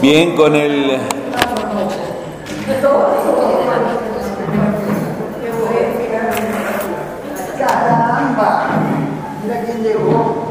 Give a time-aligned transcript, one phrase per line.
[0.00, 0.98] Bien, con el...
[7.58, 8.68] Caramba,
[9.42, 10.50] mira quién llegó.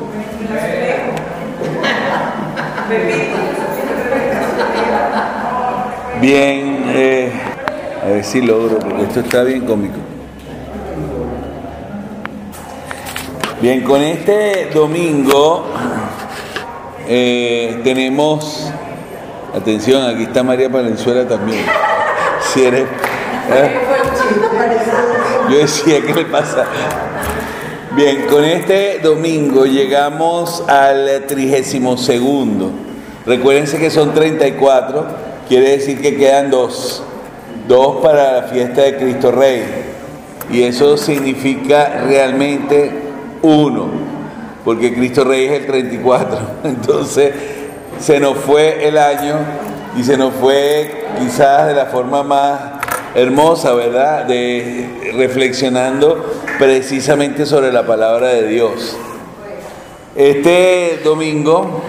[6.21, 7.31] Bien, eh,
[8.03, 9.97] a ver si logro, porque esto está bien cómico.
[13.61, 15.65] Bien, con este domingo
[17.07, 18.71] eh, tenemos,
[19.53, 21.65] atención, aquí está María Palenzuela también.
[22.53, 23.71] Si eres, ¿eh?
[25.49, 26.65] Yo decía, ¿qué le pasa?
[27.95, 32.71] Bien, con este domingo llegamos al trigésimo segundo.
[33.25, 35.05] Recuérdense que son 34,
[35.47, 37.03] quiere decir que quedan dos.
[37.67, 39.63] Dos para la fiesta de Cristo Rey.
[40.51, 42.91] Y eso significa realmente
[43.41, 43.89] uno,
[44.65, 46.39] porque Cristo Rey es el 34.
[46.63, 47.33] Entonces
[47.99, 49.35] se nos fue el año
[49.97, 52.59] y se nos fue quizás de la forma más
[53.15, 54.25] hermosa, ¿verdad?
[54.25, 58.97] De reflexionando precisamente sobre la palabra de Dios.
[60.15, 61.81] Este domingo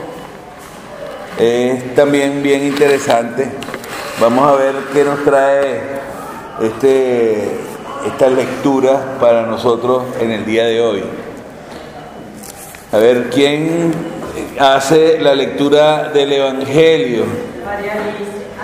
[1.39, 3.49] es también bien interesante.
[4.21, 5.81] Vamos a ver qué nos trae
[6.61, 7.49] este,
[8.07, 11.03] esta lectura para nosotros en el día de hoy.
[12.93, 14.20] A ver, ¿quién
[14.59, 17.25] hace la lectura del Evangelio?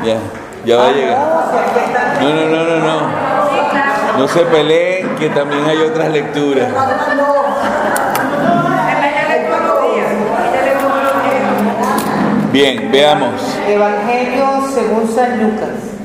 [0.04, 0.18] Ya,
[0.64, 1.18] ya va a llegar.
[2.20, 3.26] No, no, no, no, no.
[4.18, 6.68] No se peleen, que también hay otras lecturas.
[12.52, 13.42] Bien, veamos.
[13.68, 15.96] Evangelio según San Lucas.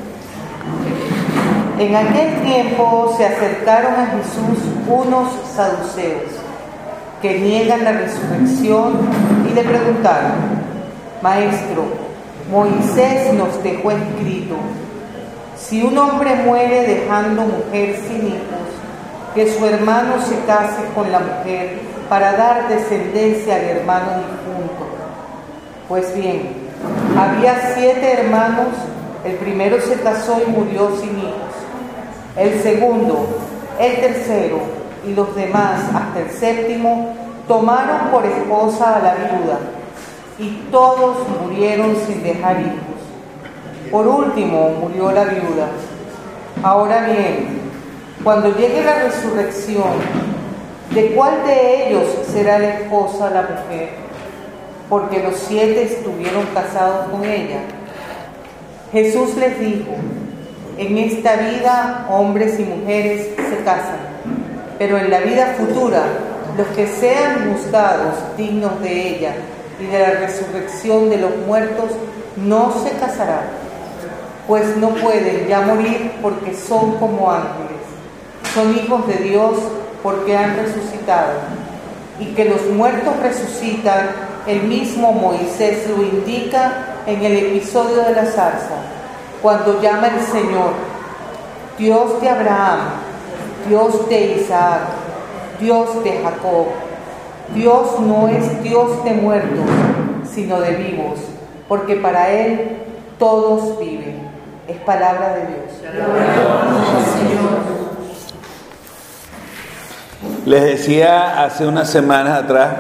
[1.80, 6.41] En aquel tiempo se acercaron a Jesús unos saduceos
[7.22, 8.94] que niegan la resurrección
[9.50, 10.32] y le preguntaron,
[11.22, 11.84] Maestro,
[12.50, 14.56] Moisés nos dejó escrito,
[15.56, 18.62] si un hombre muere dejando mujer sin hijos,
[19.36, 24.88] que su hermano se case con la mujer para dar descendencia al hermano difunto.
[25.88, 26.50] Pues bien,
[27.18, 28.70] había siete hermanos,
[29.24, 31.54] el primero se casó y murió sin hijos,
[32.36, 33.28] el segundo,
[33.80, 37.14] el tercero y los demás hasta el séptimo
[37.48, 39.60] tomaron por esposa a la viuda
[40.38, 43.92] y todos murieron sin dejar hijos.
[43.92, 45.68] Por último murió la viuda.
[46.64, 47.62] Ahora bien,
[48.24, 49.92] cuando llegue la resurrección,
[50.92, 53.90] ¿de cuál de ellos será la esposa la mujer?
[54.90, 57.62] Porque los siete estuvieron casados con ella.
[58.92, 59.92] Jesús les dijo,
[60.78, 64.00] en esta vida hombres y mujeres se casan,
[64.82, 66.02] pero en la vida futura
[66.58, 69.36] los que sean juzgados dignos de ella
[69.80, 71.92] y de la resurrección de los muertos
[72.36, 73.62] no se casarán
[74.48, 77.84] pues no pueden ya morir porque son como ángeles.
[78.56, 79.60] Son hijos de Dios
[80.02, 81.34] porque han resucitado.
[82.20, 84.10] Y que los muertos resucitan,
[84.48, 86.74] el mismo Moisés lo indica
[87.06, 88.76] en el episodio de la zarza,
[89.42, 90.74] cuando llama el Señor,
[91.78, 93.11] Dios de Abraham,
[93.68, 94.82] Dios de Isaac,
[95.60, 96.68] Dios de Jacob.
[97.54, 99.66] Dios no es Dios de muertos,
[100.34, 101.20] sino de vivos,
[101.68, 102.78] porque para Él
[103.20, 104.30] todos viven.
[104.68, 105.62] Es palabra de Dios.
[110.46, 112.76] Les decía hace unas semanas atrás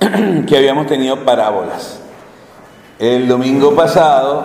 [0.46, 2.00] que habíamos tenido parábolas.
[2.98, 4.44] El domingo pasado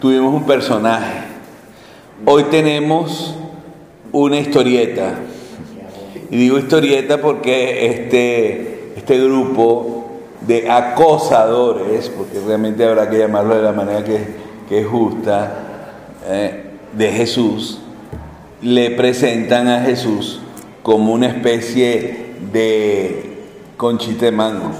[0.00, 1.24] tuvimos un personaje.
[2.24, 3.36] Hoy tenemos
[4.12, 5.14] una historieta.
[6.30, 10.10] Y digo historieta porque este, este grupo
[10.46, 14.18] de acosadores, porque realmente habrá que llamarlo de la manera que,
[14.68, 15.52] que es justa,
[16.28, 17.80] eh, de Jesús
[18.62, 20.40] le presentan a Jesús
[20.82, 23.38] como una especie de
[23.76, 24.70] conchita de mango.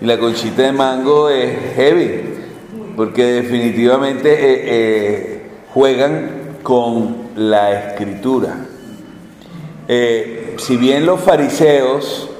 [0.00, 2.22] Y la conchita de mango es heavy,
[2.96, 5.42] porque definitivamente eh, eh,
[5.72, 8.56] juegan con la escritura.
[9.88, 12.30] si bien los fariseos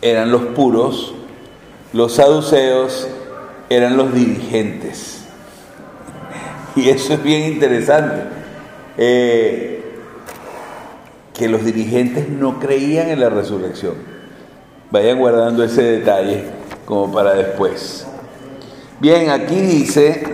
[0.00, 1.14] eran los puros,
[1.92, 3.08] los saduceos
[3.70, 5.20] eran los dirigentes.
[6.76, 8.22] Y eso es bien interesante.
[8.98, 9.74] Eh,
[11.34, 13.94] que los dirigentes no creían en la resurrección.
[14.90, 16.44] Vayan guardando ese detalle
[16.84, 18.06] como para después.
[19.00, 20.24] Bien, aquí dice,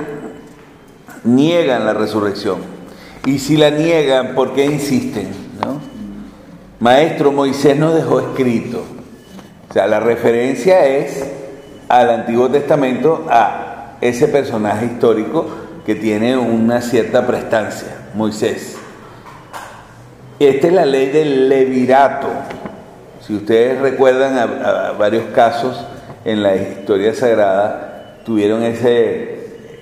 [1.25, 2.59] niegan la resurrección.
[3.27, 5.29] Y si la niegan, ¿por qué insisten?
[6.79, 8.83] Maestro, Moisés nos dejó escrito.
[9.69, 11.25] O sea, la referencia es
[11.89, 15.47] al Antiguo Testamento a ese personaje histórico
[15.85, 18.79] que tiene una cierta prestancia, Moisés.
[20.39, 22.29] Esta es la ley del levirato.
[23.21, 25.85] Si ustedes recuerdan a, varios casos
[26.25, 29.40] en la historia sagrada, tuvieron ese,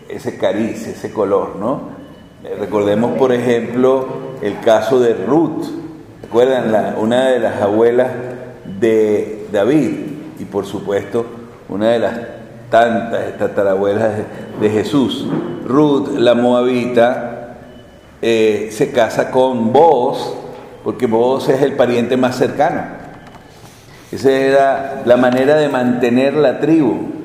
[0.09, 1.99] ese cariz, ese color, ¿no?
[2.45, 4.07] Eh, recordemos, por ejemplo,
[4.43, 5.67] el caso de Ruth.
[6.23, 6.97] ¿Recuerdan?
[6.99, 8.09] Una de las abuelas
[8.81, 9.91] de David
[10.39, 11.27] y, por supuesto,
[11.69, 12.15] una de las
[12.71, 14.13] tantas tatarabuelas
[14.61, 15.27] de, Jesús.
[15.67, 17.57] Ruth, la moabita,
[18.21, 20.35] eh, se casa con Boaz,
[20.85, 22.83] porque Boaz es el pariente más cercano.
[24.13, 27.18] Esa era la manera de mantener la tribu.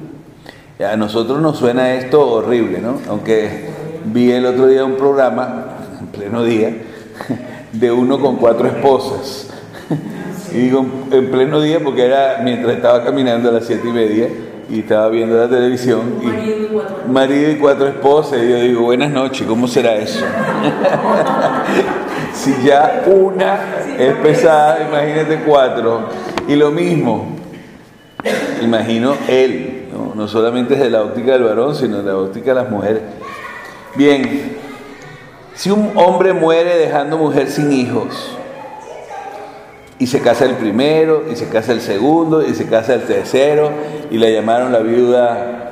[0.79, 2.97] A nosotros nos suena esto horrible, ¿no?
[3.07, 3.69] Aunque
[4.05, 5.65] vi el otro día un programa,
[5.99, 6.75] en pleno día,
[7.71, 9.49] de uno con cuatro esposas.
[10.51, 14.27] Y digo en pleno día porque era mientras estaba caminando a las siete y media
[14.69, 16.19] y estaba viendo la televisión.
[16.21, 18.39] Y marido y cuatro, marido y cuatro esposas.
[18.43, 20.23] Y yo digo, buenas noches, ¿cómo será eso?
[22.33, 23.59] si ya una
[23.97, 26.09] es pesada, imagínate cuatro.
[26.47, 27.35] Y lo mismo,
[28.61, 29.72] imagino él,
[30.15, 30.27] ¿no?
[30.27, 33.01] solamente desde la óptica del varón, sino de la óptica de las mujeres.
[33.95, 34.57] Bien,
[35.55, 38.37] si un hombre muere dejando mujer sin hijos,
[39.99, 43.71] y se casa el primero, y se casa el segundo, y se casa el tercero,
[44.09, 45.71] y la llamaron la viuda,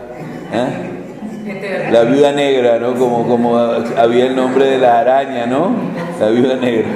[0.53, 1.91] ¿eh?
[1.91, 2.95] la viuda negra, ¿no?
[2.95, 5.71] Como, como había el nombre de la araña, ¿no?
[6.19, 6.87] La viuda negra.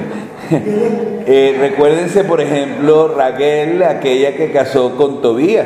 [1.28, 5.66] Eh, recuérdense, por ejemplo, Raquel, aquella que casó con Tobías.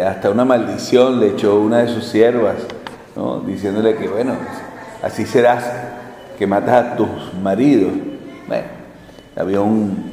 [0.00, 2.56] Hasta una maldición le echó una de sus siervas,
[3.46, 4.32] diciéndole que, bueno,
[5.02, 5.70] así serás,
[6.38, 7.08] que matas a tus
[7.42, 7.92] maridos.
[8.48, 8.64] Bueno,
[9.36, 10.10] había un,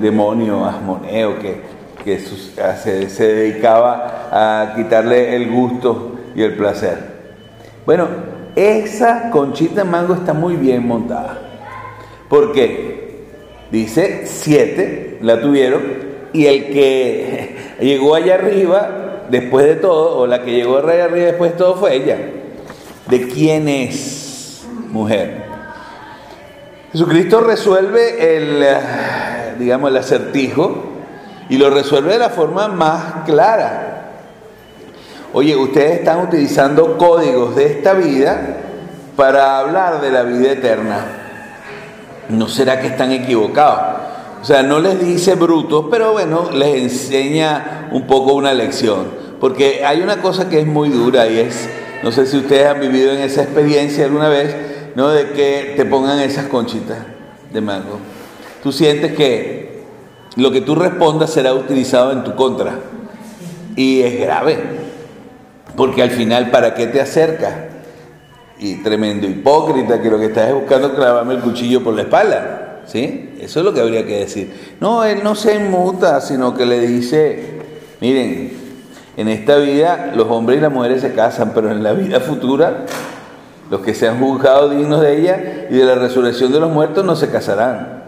[0.00, 1.60] demonio asmoneo que,
[2.04, 6.98] que se, se dedicaba a quitarle el gusto y el placer.
[7.86, 8.08] Bueno,
[8.56, 11.38] esa conchita mango está muy bien montada.
[12.28, 13.26] ¿Por qué?
[13.70, 15.82] Dice, siete la tuvieron
[16.32, 17.41] y el que
[17.82, 21.76] llegó allá arriba, después de todo, o la que llegó allá arriba después de todo
[21.76, 22.18] fue ella.
[23.08, 25.42] ¿De quién es mujer?
[26.92, 28.64] Jesucristo resuelve el,
[29.58, 30.84] digamos, el acertijo
[31.48, 34.10] y lo resuelve de la forma más clara.
[35.32, 38.58] Oye, ustedes están utilizando códigos de esta vida
[39.16, 41.22] para hablar de la vida eterna.
[42.28, 43.91] ¿no será que están equivocados?
[44.42, 49.06] O sea, no les dice brutos, pero bueno, les enseña un poco una lección.
[49.40, 51.68] Porque hay una cosa que es muy dura y es,
[52.02, 54.54] no sé si ustedes han vivido en esa experiencia alguna vez,
[54.96, 55.08] ¿no?
[55.10, 56.98] De que te pongan esas conchitas
[57.52, 57.98] de mango.
[58.62, 59.84] Tú sientes que
[60.36, 62.80] lo que tú respondas será utilizado en tu contra.
[63.76, 64.58] Y es grave.
[65.76, 67.72] Porque al final, ¿para qué te acercas?
[68.62, 72.61] y tremendo hipócrita que lo que estás es buscando clavarme el cuchillo por la espalda.
[72.86, 73.34] ¿Sí?
[73.40, 74.76] Eso es lo que habría que decir.
[74.80, 77.60] No, él no se inmuta, sino que le dice,
[78.00, 78.52] miren,
[79.16, 82.86] en esta vida los hombres y las mujeres se casan, pero en la vida futura
[83.70, 87.04] los que se han juzgado dignos de ella y de la resurrección de los muertos
[87.04, 88.02] no se casarán.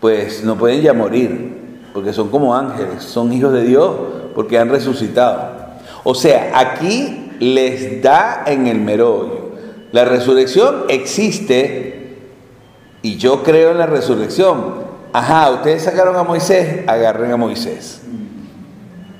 [0.00, 1.56] Pues no pueden ya morir,
[1.92, 3.90] porque son como ángeles, son hijos de Dios,
[4.34, 5.50] porque han resucitado.
[6.04, 9.42] O sea, aquí les da en el merollo
[9.92, 12.01] la resurrección existe
[13.02, 14.92] y yo creo en la resurrección.
[15.12, 18.00] Ajá, ustedes sacaron a Moisés, agarren a Moisés.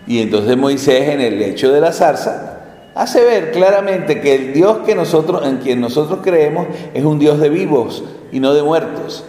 [0.06, 2.60] Y entonces Moisés en el lecho de la zarza
[2.94, 7.40] hace ver claramente que el Dios que nosotros, en quien nosotros creemos es un Dios
[7.40, 9.24] de vivos y no de muertos.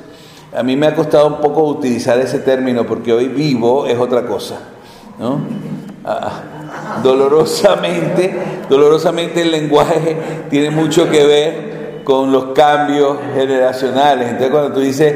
[0.56, 4.26] A mí me ha costado un poco utilizar ese término porque hoy vivo es otra
[4.26, 4.60] cosa.
[5.20, 5.42] ¿no?
[6.06, 6.42] Ah,
[7.02, 8.34] dolorosamente,
[8.70, 10.18] dolorosamente el lenguaje
[10.50, 11.73] tiene mucho que ver
[12.04, 14.30] con los cambios generacionales.
[14.30, 15.14] Entonces cuando tú dices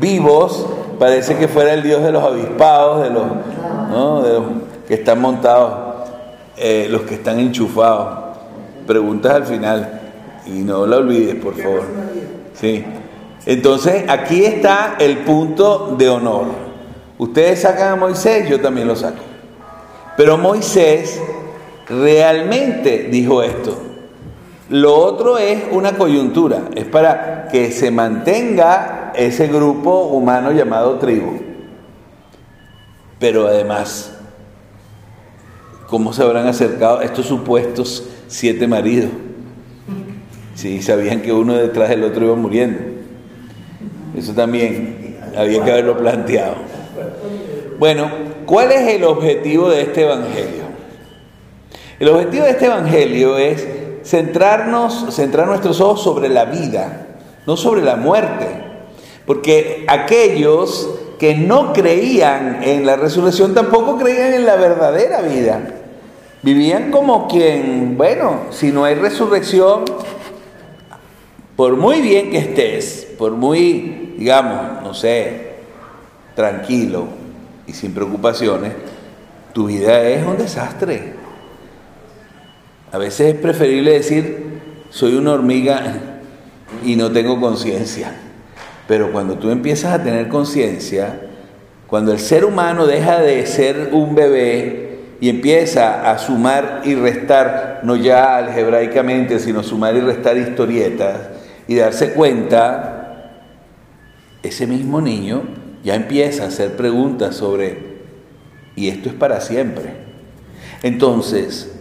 [0.00, 0.66] vivos,
[0.98, 3.24] parece que fuera el Dios de los avispados, de los,
[4.24, 4.44] de los
[4.86, 5.72] que están montados,
[6.56, 8.36] eh, los que están enchufados.
[8.86, 10.00] Preguntas al final
[10.46, 11.82] y no la olvides, por favor.
[12.54, 12.84] Sí.
[13.46, 16.46] Entonces aquí está el punto de honor.
[17.18, 19.22] Ustedes sacan a Moisés, yo también lo saco.
[20.16, 21.20] Pero Moisés
[21.88, 23.91] realmente dijo esto.
[24.72, 31.40] Lo otro es una coyuntura, es para que se mantenga ese grupo humano llamado tribu.
[33.18, 34.14] Pero además,
[35.88, 39.10] ¿cómo se habrán acercado estos supuestos siete maridos?
[40.54, 42.80] Si sabían que uno detrás del otro iba muriendo.
[44.16, 46.54] Eso también había que haberlo planteado.
[47.78, 48.10] Bueno,
[48.46, 50.62] ¿cuál es el objetivo de este Evangelio?
[52.00, 57.06] El objetivo de este Evangelio es centrarnos, centrar nuestros ojos sobre la vida,
[57.46, 58.46] no sobre la muerte.
[59.26, 65.60] Porque aquellos que no creían en la resurrección tampoco creían en la verdadera vida.
[66.42, 69.84] Vivían como quien, bueno, si no hay resurrección,
[71.54, 75.52] por muy bien que estés, por muy, digamos, no sé,
[76.34, 77.04] tranquilo
[77.68, 78.72] y sin preocupaciones,
[79.52, 81.21] tu vida es un desastre.
[82.92, 85.94] A veces es preferible decir, soy una hormiga
[86.84, 88.12] y no tengo conciencia.
[88.86, 91.20] Pero cuando tú empiezas a tener conciencia,
[91.86, 97.80] cuando el ser humano deja de ser un bebé y empieza a sumar y restar,
[97.82, 101.30] no ya algebraicamente, sino sumar y restar historietas,
[101.66, 103.38] y darse cuenta,
[104.42, 105.44] ese mismo niño
[105.82, 107.78] ya empieza a hacer preguntas sobre,
[108.76, 109.94] y esto es para siempre.
[110.82, 111.72] Entonces,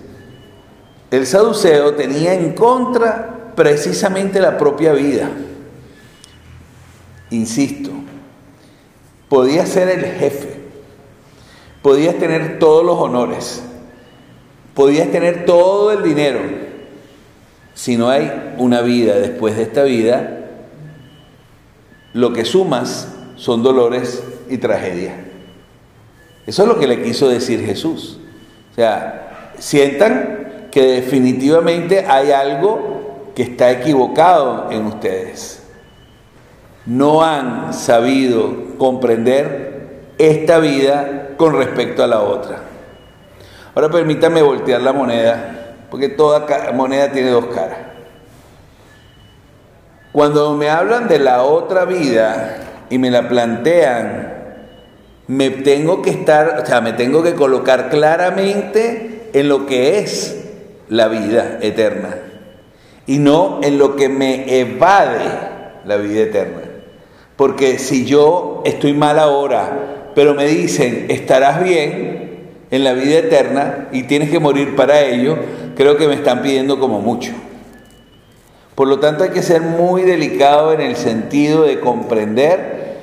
[1.11, 5.29] el saduceo tenía en contra precisamente la propia vida.
[7.29, 7.91] Insisto,
[9.27, 10.61] podía ser el jefe,
[11.81, 13.61] podías tener todos los honores,
[14.73, 16.39] podías tener todo el dinero.
[17.73, 20.49] Si no hay una vida después de esta vida,
[22.13, 25.15] lo que sumas son dolores y tragedia.
[26.45, 28.19] Eso es lo que le quiso decir Jesús.
[28.71, 30.40] O sea, sientan
[30.71, 35.61] que definitivamente hay algo que está equivocado en ustedes
[36.85, 42.59] no han sabido comprender esta vida con respecto a la otra.
[43.75, 47.77] Ahora permítame voltear la moneda, porque toda moneda tiene dos caras.
[50.11, 52.57] Cuando me hablan de la otra vida
[52.89, 54.33] y me la plantean,
[55.27, 60.40] me tengo que estar, o sea, me tengo que colocar claramente en lo que es
[60.91, 62.17] la vida eterna
[63.07, 65.23] y no en lo que me evade
[65.85, 66.63] la vida eterna.
[67.37, 73.87] Porque si yo estoy mal ahora, pero me dicen, estarás bien en la vida eterna
[73.93, 75.37] y tienes que morir para ello,
[75.77, 77.31] creo que me están pidiendo como mucho.
[78.75, 82.97] Por lo tanto hay que ser muy delicado en el sentido de comprender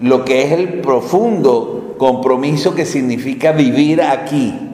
[0.00, 4.71] lo que es el profundo compromiso que significa vivir aquí.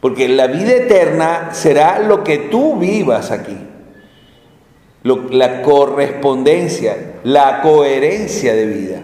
[0.00, 3.56] Porque la vida eterna será lo que tú vivas aquí
[5.02, 9.02] la correspondencia, la coherencia de vida,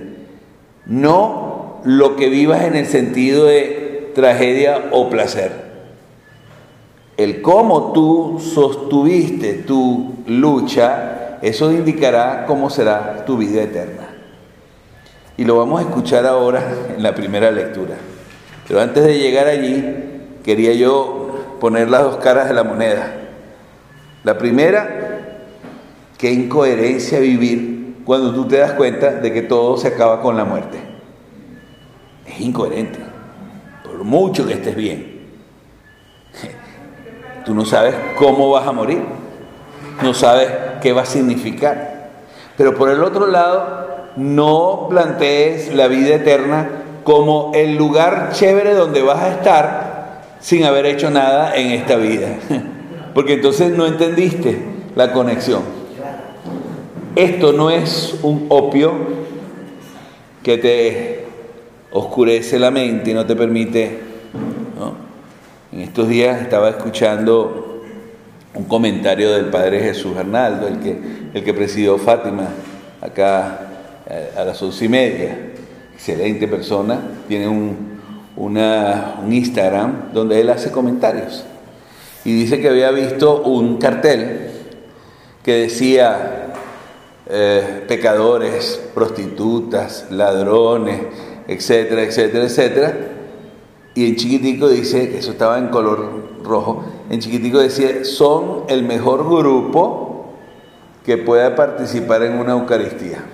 [0.87, 5.65] no lo que vivas en el sentido de tragedia o placer.
[7.17, 14.09] El cómo tú sostuviste tu lucha, eso indicará cómo será tu vida eterna.
[15.37, 16.63] Y lo vamos a escuchar ahora
[16.97, 17.95] en la primera lectura.
[18.67, 19.85] Pero antes de llegar allí,
[20.45, 23.13] quería yo poner las dos caras de la moneda.
[24.23, 25.05] La primera
[26.19, 30.45] Qué incoherencia vivir cuando tú te das cuenta de que todo se acaba con la
[30.45, 30.79] muerte.
[32.27, 32.99] Es incoherente,
[33.85, 35.21] por mucho que estés bien.
[37.45, 39.03] Tú no sabes cómo vas a morir,
[40.03, 42.11] no sabes qué va a significar.
[42.57, 46.71] Pero por el otro lado, no plantees la vida eterna
[47.03, 49.94] como el lugar chévere donde vas a estar
[50.45, 52.37] sin haber hecho nada en esta vida.
[53.15, 54.59] Porque entonces no entendiste
[54.95, 55.63] la conexión.
[57.17, 58.93] Esto no es un opio
[60.43, 61.25] que te
[61.93, 64.01] oscurece la mente y no te permite.
[65.73, 67.83] En estos días estaba escuchando
[68.53, 70.99] un comentario del Padre Jesús Arnaldo, el que,
[71.33, 72.49] el que presidió Fátima
[73.01, 73.61] acá
[74.11, 75.39] eh, a las once y media.
[75.95, 77.94] Excelente persona, tiene un,
[78.37, 81.45] un Instagram donde él hace comentarios.
[82.25, 84.51] Y dice que había visto un cartel
[85.43, 86.53] que decía
[87.27, 91.01] eh, pecadores, prostitutas, ladrones,
[91.47, 92.95] etcétera, etcétera, etcétera.
[93.95, 99.25] Y en chiquitico dice, eso estaba en color rojo, en chiquitico decía, son el mejor
[99.25, 100.35] grupo
[101.05, 103.25] que pueda participar en una Eucaristía.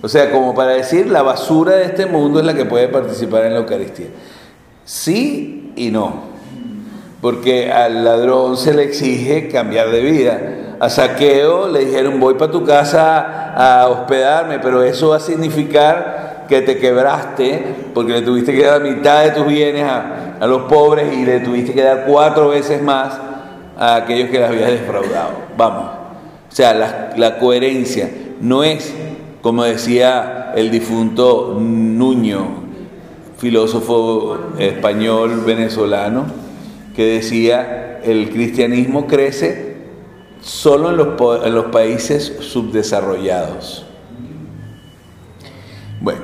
[0.00, 3.44] O sea, como para decir, la basura de este mundo es la que puede participar
[3.44, 4.06] en la Eucaristía.
[4.84, 6.22] Sí y no,
[7.20, 10.40] porque al ladrón se le exige cambiar de vida
[10.80, 16.44] a Saqueo le dijeron voy para tu casa a hospedarme, pero eso va a significar
[16.48, 17.62] que te quebraste
[17.92, 21.74] porque le tuviste que dar mitad de tus bienes a, los pobres y le tuviste
[21.74, 23.18] que dar cuatro veces más
[23.76, 25.30] a aquellos que les habías defraudado.
[25.56, 25.90] Vamos.
[26.50, 28.08] O sea, la coherencia
[28.40, 28.94] no es,
[29.42, 32.68] como decía el difunto Nuño,
[33.38, 36.26] filósofo español venezolano,
[36.94, 39.76] que decía el cristianismo crece
[40.40, 43.86] solo en los, en los países subdesarrollados.
[46.00, 46.20] Bueno,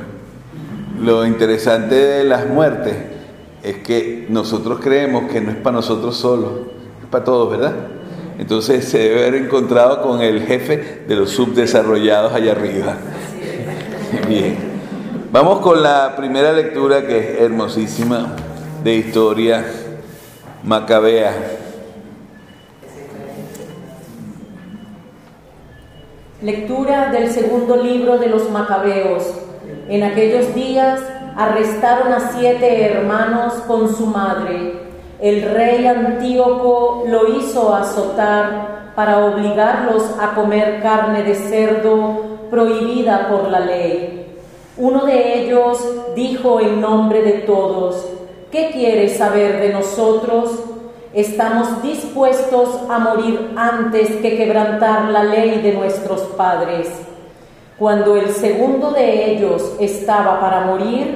[1.00, 2.94] lo interesante de las muertes
[3.62, 6.52] es que nosotros creemos que no es para nosotros solos,
[7.02, 7.75] es para todos, ¿verdad?
[8.38, 12.97] Entonces se debe haber encontrado con el jefe de los subdesarrollados allá arriba.
[14.29, 14.75] Bien.
[15.31, 18.37] Vamos con la primera lectura que es hermosísima
[18.85, 19.64] de historia
[20.62, 21.33] macabea.
[26.41, 29.25] Lectura del segundo libro de los macabeos.
[29.88, 31.00] En aquellos días
[31.37, 34.84] arrestaron a siete hermanos con su madre.
[35.25, 43.49] El rey Antíoco lo hizo azotar para obligarlos a comer carne de cerdo prohibida por
[43.49, 44.37] la ley.
[44.76, 45.83] Uno de ellos
[46.14, 48.07] dijo en nombre de todos,
[48.52, 50.62] ¿qué quieres saber de nosotros?
[51.14, 56.90] Estamos dispuestos a morir antes que quebrantar la ley de nuestros padres.
[57.78, 61.14] Cuando el segundo de ellos estaba para morir,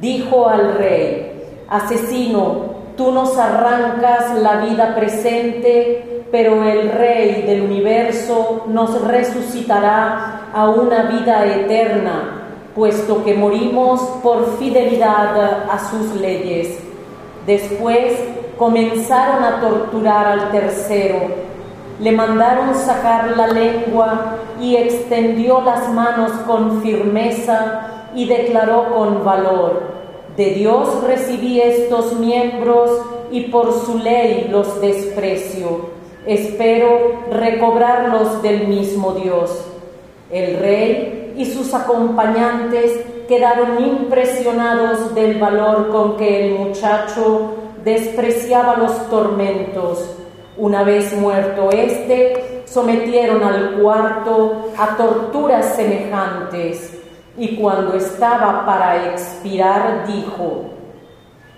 [0.00, 1.30] dijo al rey,
[1.68, 10.68] Asesino, tú nos arrancas la vida presente, pero el rey del universo nos resucitará a
[10.68, 12.42] una vida eterna,
[12.74, 16.78] puesto que morimos por fidelidad a sus leyes.
[17.46, 18.18] Después
[18.56, 21.44] comenzaron a torturar al tercero
[22.00, 29.82] le mandaron sacar la lengua y extendió las manos con firmeza y declaró con valor,
[30.36, 32.90] de Dios recibí estos miembros
[33.30, 35.92] y por su ley los desprecio.
[36.26, 39.64] Espero recobrarlos del mismo Dios.
[40.30, 49.08] El rey y sus acompañantes quedaron impresionados del valor con que el muchacho despreciaba los
[49.10, 50.16] tormentos
[50.56, 57.03] una vez muerto éste, sometieron al cuarto a torturas semejantes
[57.36, 60.66] y cuando estaba para expirar dijo,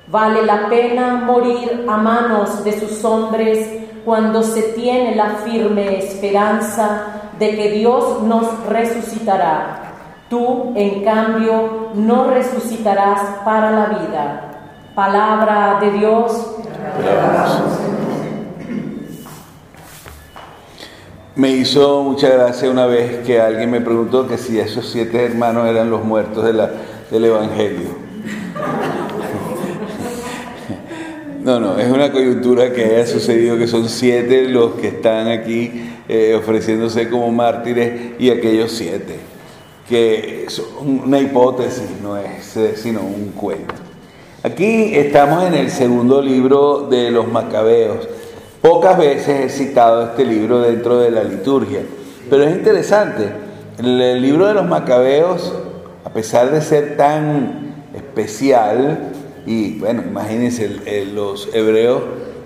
[0.08, 3.68] vale la pena morir a manos de sus hombres
[4.04, 7.06] cuando se tiene la firme esperanza
[7.38, 9.82] de que Dios nos resucitará.
[10.30, 14.42] Tú, en cambio, no resucitarás para la vida.
[14.94, 16.56] Palabra de Dios.
[21.36, 25.68] Me hizo mucha gracia una vez que alguien me preguntó que si esos siete hermanos
[25.68, 27.90] eran los muertos del Evangelio.
[31.42, 35.90] No, no, es una coyuntura que haya sucedido que son siete los que están aquí
[36.08, 39.16] eh, ofreciéndose como mártires y aquellos siete,
[39.86, 43.74] que es una hipótesis, no es eh, sino un cuento.
[44.42, 48.08] Aquí estamos en el segundo libro de los macabeos.
[48.66, 51.82] Pocas veces he citado este libro dentro de la liturgia,
[52.28, 53.28] pero es interesante.
[53.78, 55.54] El libro de los macabeos,
[56.04, 59.12] a pesar de ser tan especial,
[59.46, 60.68] y bueno, imagínense,
[61.14, 62.02] los hebreos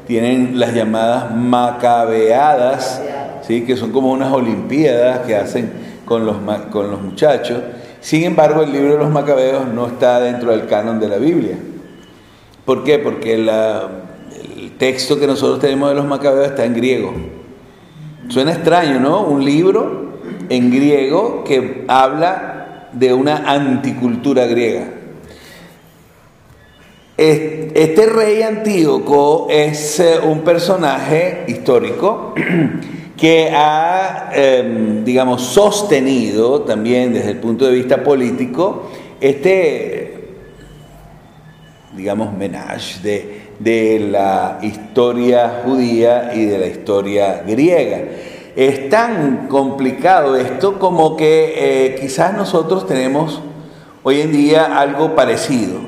[0.07, 3.01] tienen las llamadas macabeadas,
[3.41, 3.63] ¿sí?
[3.63, 5.73] que son como unas olimpiadas que hacen
[6.05, 6.37] con los,
[6.71, 7.61] con los muchachos.
[8.03, 11.57] Sin embargo, el libro de los macabeos no está dentro del canon de la Biblia.
[12.67, 12.99] ¿Por qué?
[12.99, 14.10] Porque la,
[14.81, 17.13] texto que nosotros tenemos de los macabeos está en griego.
[18.29, 19.25] Suena extraño, ¿no?
[19.25, 20.15] Un libro
[20.49, 24.89] en griego que habla de una anticultura griega.
[27.19, 32.33] Este rey Antíoco es eh, un personaje histórico
[33.19, 38.89] que ha, em, digamos, sostenido también desde el punto de vista político
[39.21, 40.31] este,
[41.95, 48.01] digamos, menage de de la historia judía y de la historia griega.
[48.57, 53.41] Es tan complicado esto como que eh, quizás nosotros tenemos
[54.03, 55.79] hoy en día algo parecido.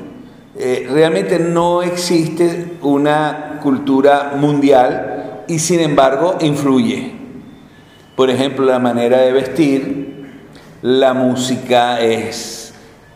[0.55, 7.11] Eh, realmente no existe una cultura mundial y sin embargo influye.
[8.15, 10.43] Por ejemplo, la manera de vestir,
[10.83, 12.75] la música es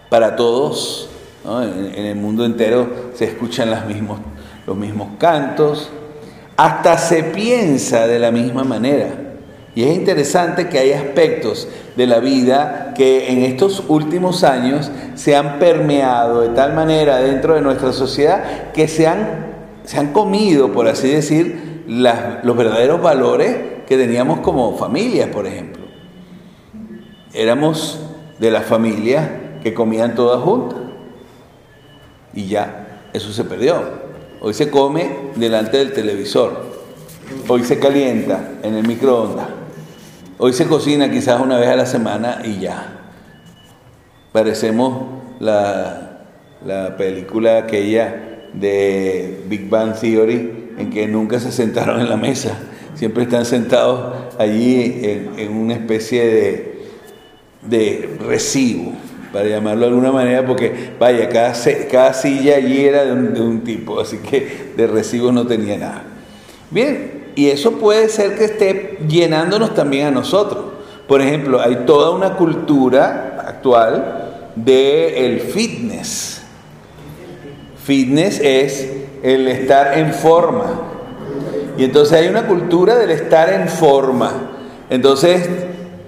[0.09, 1.09] para todos,
[1.45, 4.19] en, en, el mundo entero se escuchan las mismas
[4.67, 5.89] los mismos cantos,
[6.57, 9.09] hasta se piensa de la misma manera.
[9.73, 15.35] Y es interesante que hay aspectos de la vida que en estos últimos años se
[15.35, 19.53] han permeado de tal manera dentro de nuestra sociedad que se han,
[19.83, 23.55] se han comido, por así decir, los verdaderos valores
[23.87, 25.83] que teníamos como familia, por ejemplo.
[27.33, 27.99] Éramos
[28.39, 29.29] de las familias
[29.63, 30.79] que comían todas juntas.
[32.33, 34.06] Y ya, eso se perdió.
[34.39, 36.65] Hoy se come delante del televisor.
[37.47, 39.47] Hoy se calienta en el microondas.
[40.37, 43.09] Hoy se cocina quizás una vez a la semana y ya.
[44.31, 45.07] Parecemos
[45.39, 46.21] la,
[46.63, 52.59] la película aquella de Big Bang Theory en que nunca se sentaron en la mesa.
[52.93, 56.87] Siempre están sentados allí en, en una especie de,
[57.63, 58.93] de recibo,
[59.31, 61.53] para llamarlo de alguna manera, porque vaya, cada,
[61.89, 66.03] cada silla allí era de un, de tipo, así que de recibo no tenía nada.
[66.71, 70.65] Bien, y eso puede ser que esté llenándonos también a nosotros.
[71.07, 76.41] Por ejemplo, hay toda una cultura actual del fitness.
[77.83, 78.89] Fitness es
[79.23, 80.65] el estar en forma.
[81.77, 84.51] Y entonces hay una cultura del estar en forma.
[84.89, 85.47] Entonces,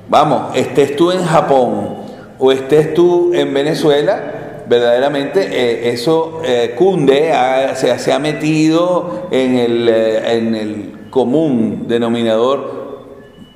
[0.10, 1.99] vamos, estés tú en Japón
[2.40, 7.32] o estés tú en Venezuela, verdaderamente eh, eso eh, cunde,
[7.76, 12.80] se, se ha metido en el, eh, en el común denominador,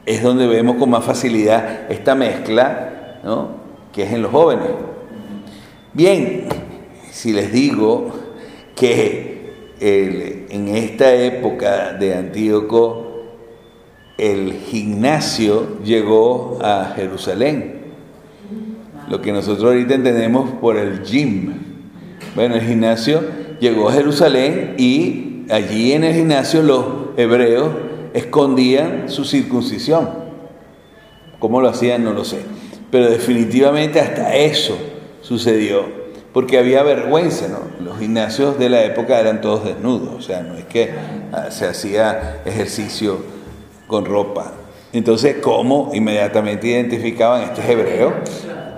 [0.06, 3.64] es donde vemos con más facilidad esta mezcla, ¿no?
[3.94, 4.68] que es en los jóvenes.
[5.94, 6.48] Bien,
[7.10, 8.12] si les digo
[8.76, 9.34] que
[9.80, 13.04] en esta época de Antíoco
[14.18, 17.73] el gimnasio llegó a Jerusalén,
[19.10, 21.54] lo que nosotros ahorita entendemos por el gym.
[22.36, 23.22] Bueno, el gimnasio
[23.60, 26.86] llegó a Jerusalén y allí en el gimnasio los
[27.18, 27.70] hebreos
[28.14, 30.10] escondían su circuncisión.
[31.40, 32.04] ¿Cómo lo hacían?
[32.04, 32.40] No lo sé.
[32.90, 34.78] Pero definitivamente hasta eso
[35.22, 36.04] sucedió.
[36.32, 37.60] Porque había vergüenza, ¿no?
[37.84, 40.16] Los gimnasios de la época eran todos desnudos.
[40.16, 40.92] O sea, no es que
[41.32, 43.18] ah, se hacía ejercicio
[43.88, 44.54] con ropa.
[44.94, 48.14] Entonces, ¿cómo inmediatamente identificaban este es hebreo?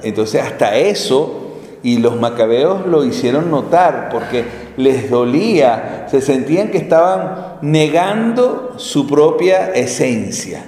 [0.06, 4.46] Entonces, hasta eso, y los macabeos lo hicieron notar porque
[4.78, 10.64] les dolía, se sentían que estaban negando su propia esencia,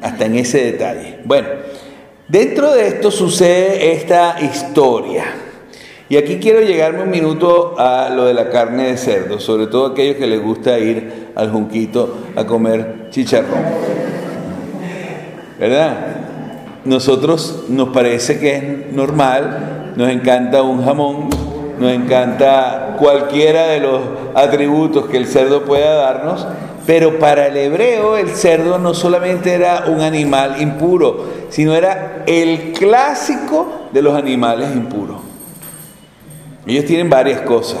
[0.00, 1.18] hasta en ese detalle.
[1.26, 1.48] Bueno,
[2.26, 5.24] dentro de esto sucede esta historia.
[6.08, 9.88] Y aquí quiero llegarme un minuto a lo de la carne de cerdo, sobre todo
[9.88, 13.62] aquellos que les gusta ir al junquito a comer chicharrón.
[15.58, 16.23] ¿Verdad?
[16.84, 21.28] Nosotros nos parece que es normal, nos encanta un jamón,
[21.78, 24.00] nos encanta cualquiera de los
[24.34, 26.46] atributos que el cerdo pueda darnos,
[26.86, 32.72] pero para el hebreo el cerdo no solamente era un animal impuro, sino era el
[32.72, 35.16] clásico de los animales impuros.
[36.66, 37.80] Ellos tienen varias cosas.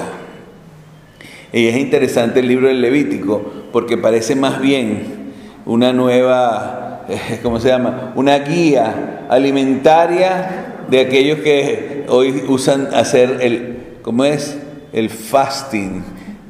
[1.52, 5.32] Y es interesante el libro del Levítico porque parece más bien
[5.66, 6.83] una nueva,
[7.42, 8.12] ¿cómo se llama?
[8.14, 14.58] Una guía alimentaria de aquellos que hoy usan hacer el, ¿cómo es?
[14.92, 16.02] El fasting,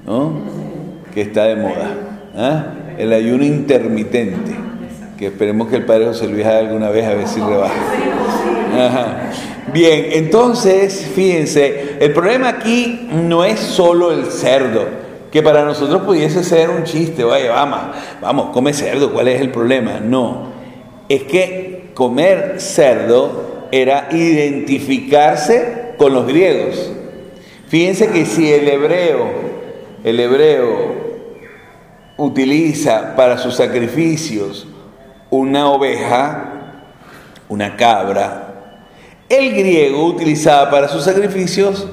[0.06, 0.32] ¿no?
[1.12, 1.88] Que está de moda.
[2.36, 2.64] ¿ah?
[2.98, 4.52] El ayuno intermitente,
[5.18, 7.74] que esperemos que el Padre José Luis haga alguna vez a ver si rebaja.
[9.72, 14.86] Bien, entonces, fíjense, el problema aquí no es solo el cerdo,
[15.34, 17.80] que para nosotros pudiese ser un chiste, vaya, vamos,
[18.20, 19.98] vamos, come cerdo, ¿cuál es el problema?
[19.98, 20.46] No,
[21.08, 26.92] es que comer cerdo era identificarse con los griegos.
[27.66, 29.26] Fíjense que si el hebreo,
[30.04, 30.94] el hebreo
[32.16, 34.68] utiliza para sus sacrificios
[35.30, 36.84] una oveja,
[37.48, 38.76] una cabra,
[39.28, 41.88] el griego utilizaba para sus sacrificios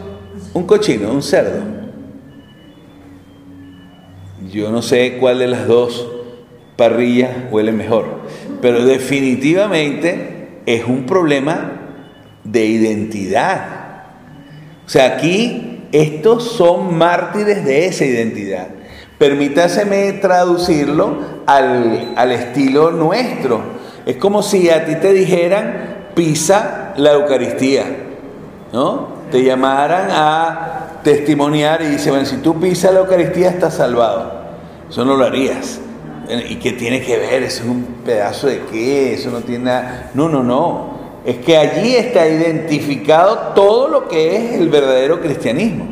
[0.53, 1.80] un cochino, un cerdo.
[4.51, 6.07] Yo no sé cuál de las dos
[6.75, 8.05] parrillas huele mejor,
[8.61, 11.71] pero definitivamente es un problema
[12.43, 13.81] de identidad.
[14.85, 18.67] O sea, aquí estos son mártires de esa identidad.
[19.17, 23.61] Permítaseme traducirlo al, al estilo nuestro.
[24.05, 27.85] Es como si a ti te dijeran, pisa la Eucaristía,
[28.73, 29.21] ¿no?
[29.31, 34.40] Te llamaran a testimoniar y dice, bueno, si tú pisas la Eucaristía estás salvado.
[34.91, 35.79] Eso no lo harías.
[36.49, 37.43] ¿Y qué tiene que ver?
[37.43, 40.11] Eso es un pedazo de qué, eso no tiene nada.
[40.13, 40.91] No, no, no.
[41.23, 45.85] Es que allí está identificado todo lo que es el verdadero cristianismo.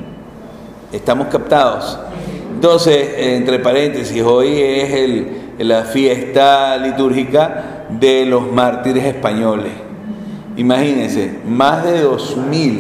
[0.91, 1.97] Estamos captados.
[2.53, 5.27] Entonces, entre paréntesis, hoy es el,
[5.59, 9.71] la fiesta litúrgica de los mártires españoles.
[10.57, 12.79] Imagínense, más de 2.000,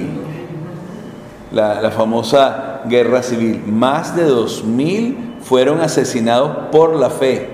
[1.53, 7.49] la, la famosa guerra civil, más de 2.000 fueron asesinados por la fe.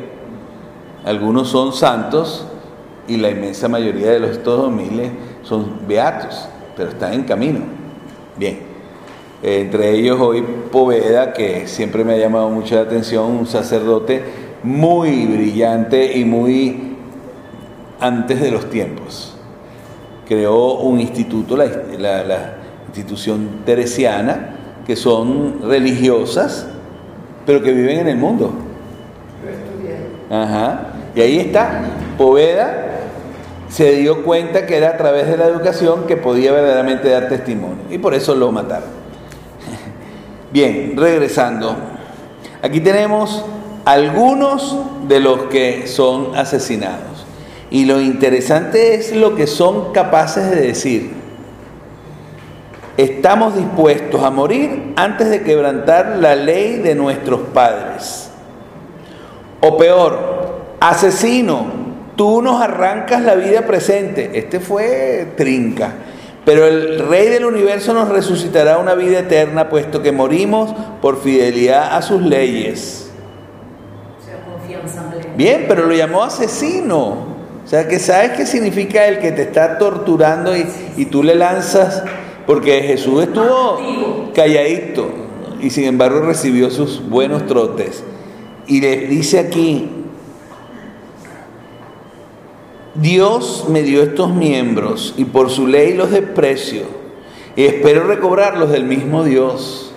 [1.06, 2.46] Algunos son santos
[3.08, 5.12] y la inmensa mayoría de los estos 2.000
[5.44, 7.62] son beatos, pero están en camino.
[8.36, 8.60] Bien.
[9.42, 14.24] entre ellos hoy Poveda, que siempre me ha llamado mucho la atención, un sacerdote
[14.62, 16.98] muy brillante y muy
[18.02, 19.38] antes de los tiempos.
[20.28, 22.56] Creó un instituto, la
[22.88, 26.68] institución teresiana, que son religiosas,
[27.46, 28.54] pero que viven en el mundo.
[30.30, 30.88] Ajá.
[31.16, 31.82] Y ahí está,
[32.18, 32.86] Poveda
[33.70, 37.84] se dio cuenta que era a través de la educación que podía verdaderamente dar testimonio.
[37.90, 38.90] Y por eso lo mataron.
[40.54, 41.76] Bien, regresando.
[42.62, 43.44] Aquí tenemos
[43.84, 44.78] algunos
[45.08, 47.26] de los que son asesinados.
[47.70, 51.25] Y lo interesante es lo que son capaces de decir.
[52.98, 58.30] Estamos dispuestos a morir antes de quebrantar la ley de nuestros padres.
[59.60, 61.66] O peor, asesino,
[62.16, 64.32] tú nos arrancas la vida presente.
[64.34, 65.94] Este fue trinca.
[66.46, 71.98] Pero el Rey del universo nos resucitará una vida eterna, puesto que morimos por fidelidad
[71.98, 73.10] a sus leyes.
[75.36, 77.36] Bien, pero lo llamó asesino.
[77.66, 81.34] O sea, que sabes qué significa el que te está torturando y, y tú le
[81.34, 82.04] lanzas,
[82.46, 85.10] porque Jesús estuvo calladito
[85.62, 88.04] y sin embargo recibió sus buenos trotes.
[88.68, 89.90] Y le dice aquí,
[92.96, 96.84] Dios me dio estos miembros y por su ley los desprecio
[97.56, 99.94] y espero recobrarlos del mismo Dios.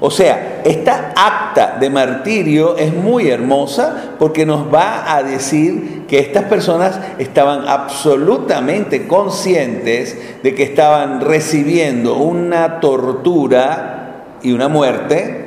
[0.00, 6.18] O sea, esta acta de martirio es muy hermosa porque nos va a decir que
[6.18, 15.44] estas personas estaban absolutamente conscientes de que estaban recibiendo una tortura y una muerte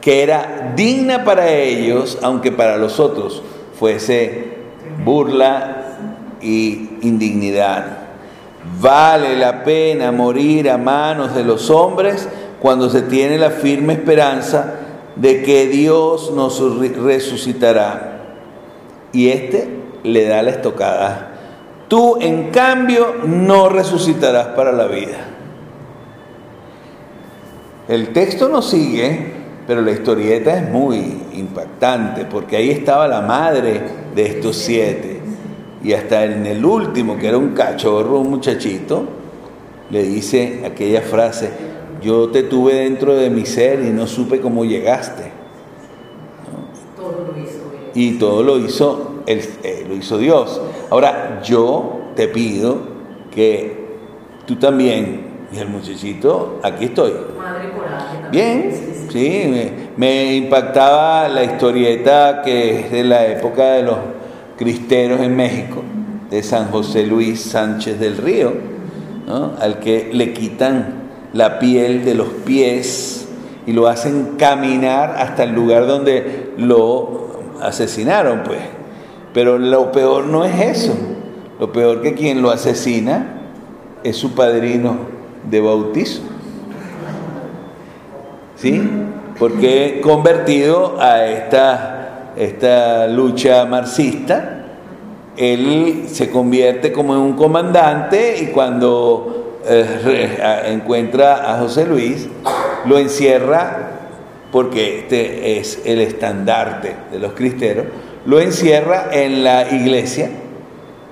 [0.00, 3.42] que era digna para ellos, aunque para los otros
[3.78, 4.56] fuese
[5.04, 5.82] burla
[6.40, 7.98] y indignidad.
[8.80, 12.28] Vale la pena morir a manos de los hombres
[12.66, 14.74] cuando se tiene la firme esperanza
[15.14, 18.22] de que Dios nos re- resucitará.
[19.12, 19.68] Y este
[20.02, 21.30] le da la estocada.
[21.86, 25.28] Tú, en cambio, no resucitarás para la vida.
[27.86, 29.34] El texto no sigue,
[29.68, 33.80] pero la historieta es muy impactante, porque ahí estaba la madre
[34.12, 35.20] de estos siete.
[35.84, 39.04] Y hasta en el último, que era un cachorro, un muchachito,
[39.88, 44.64] le dice aquella frase, yo te tuve dentro de mi ser y no supe cómo
[44.64, 45.30] llegaste.
[46.96, 47.58] Todo lo hizo.
[47.94, 50.60] Y todo lo hizo, el- eh, lo hizo Dios.
[50.90, 52.78] Ahora, yo te pido
[53.34, 53.86] que
[54.46, 57.12] tú también, y el muchachito, aquí estoy.
[57.38, 58.62] Madre coraje también.
[58.70, 63.96] Bien, Sí, me, me impactaba la historieta que es de la época de los
[64.58, 65.80] cristeros en México,
[66.28, 68.52] de San José Luis Sánchez del Río,
[69.26, 69.52] ¿no?
[69.60, 73.28] al que le quitan la piel de los pies
[73.66, 78.60] y lo hacen caminar hasta el lugar donde lo asesinaron, pues.
[79.34, 80.94] Pero lo peor no es eso,
[81.60, 83.34] lo peor que quien lo asesina
[84.02, 84.96] es su padrino
[85.50, 86.22] de bautizo.
[88.56, 88.82] ¿sí?
[89.38, 94.64] Porque convertido a esta, esta lucha marxista,
[95.36, 102.28] él se convierte como en un comandante y cuando eh, encuentra a José Luis,
[102.86, 103.90] lo encierra,
[104.52, 107.86] porque este es el estandarte de los cristeros,
[108.24, 110.30] lo encierra en la iglesia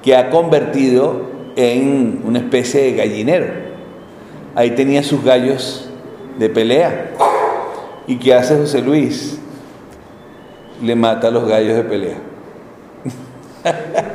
[0.03, 3.47] que ha convertido en una especie de gallinero.
[4.55, 5.88] Ahí tenía sus gallos
[6.38, 7.11] de pelea.
[8.07, 9.38] ¿Y qué hace José Luis?
[10.83, 12.17] Le mata a los gallos de pelea.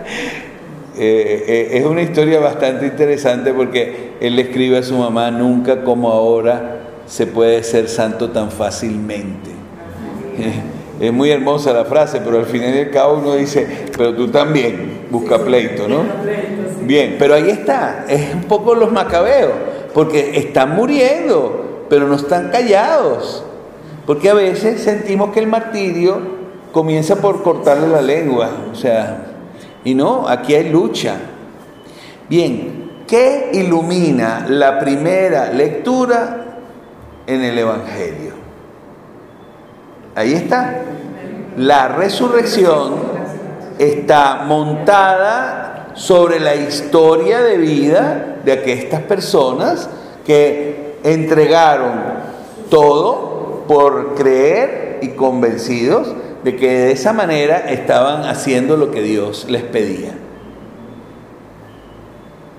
[1.01, 5.85] Eh, eh, es una historia bastante interesante porque él le escribe a su mamá, nunca
[5.85, 9.49] como ahora se puede ser santo tan fácilmente.
[10.99, 14.27] Es muy hermosa la frase, pero al final y al cabo uno dice, pero tú
[14.27, 16.03] también, busca pleito, ¿no?
[16.81, 19.53] Bien, pero ahí está, es un poco los macabeos,
[19.93, 23.45] porque están muriendo, pero no están callados.
[24.05, 26.19] Porque a veces sentimos que el martirio
[26.73, 29.28] comienza por cortarle la lengua, o sea,
[29.89, 31.15] y no, aquí hay lucha.
[32.30, 36.45] Bien, ¿qué ilumina la primera lectura
[37.25, 38.34] en el Evangelio?
[40.13, 40.82] Ahí está.
[41.58, 42.97] La resurrección
[43.80, 49.89] está montada sobre la historia de vida de estas personas
[50.23, 51.93] que entregaron
[52.69, 59.47] todo por creer y convencidos de que de esa manera estaban haciendo lo que Dios
[59.49, 60.13] les pedía.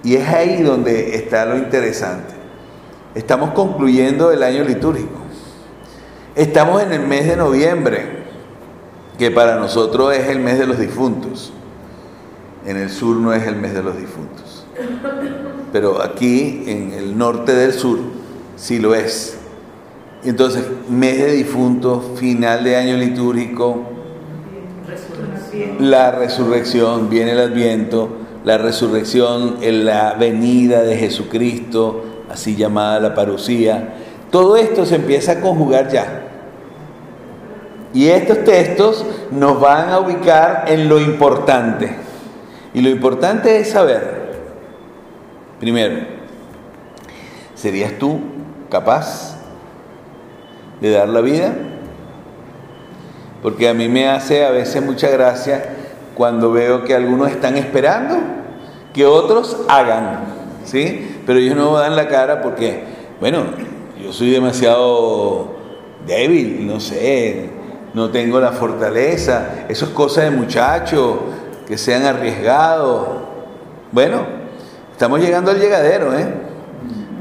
[0.02, 2.34] Y es ahí donde está lo interesante.
[3.14, 5.18] Estamos concluyendo el año litúrgico.
[6.34, 8.20] Estamos en el mes de noviembre,
[9.18, 11.52] que para nosotros es el mes de los difuntos.
[12.64, 14.64] En el sur no es el mes de los difuntos.
[15.72, 17.98] Pero aquí, en el norte del sur,
[18.56, 19.39] sí lo es.
[20.24, 23.84] Entonces, mes de difuntos, final de año litúrgico,
[25.78, 28.10] la resurrección, viene el adviento,
[28.44, 33.94] la resurrección, la venida de Jesucristo, así llamada la parucía.
[34.30, 36.26] Todo esto se empieza a conjugar ya.
[37.92, 41.96] Y estos textos nos van a ubicar en lo importante.
[42.74, 44.32] Y lo importante es saber,
[45.58, 45.96] primero,
[47.56, 48.20] ¿serías tú
[48.68, 49.39] capaz
[50.80, 51.52] de dar la vida?
[53.42, 55.76] Porque a mí me hace a veces mucha gracia
[56.14, 58.16] cuando veo que algunos están esperando
[58.92, 60.20] que otros hagan,
[60.64, 61.22] ¿sí?
[61.26, 62.84] Pero ellos no dan la cara porque,
[63.20, 63.44] bueno,
[64.02, 65.52] yo soy demasiado
[66.06, 67.50] débil, no sé,
[67.94, 71.16] no tengo la fortaleza, eso es cosa de muchachos
[71.66, 73.08] que sean arriesgados.
[73.92, 74.22] Bueno,
[74.92, 76.26] estamos llegando al llegadero, ¿eh?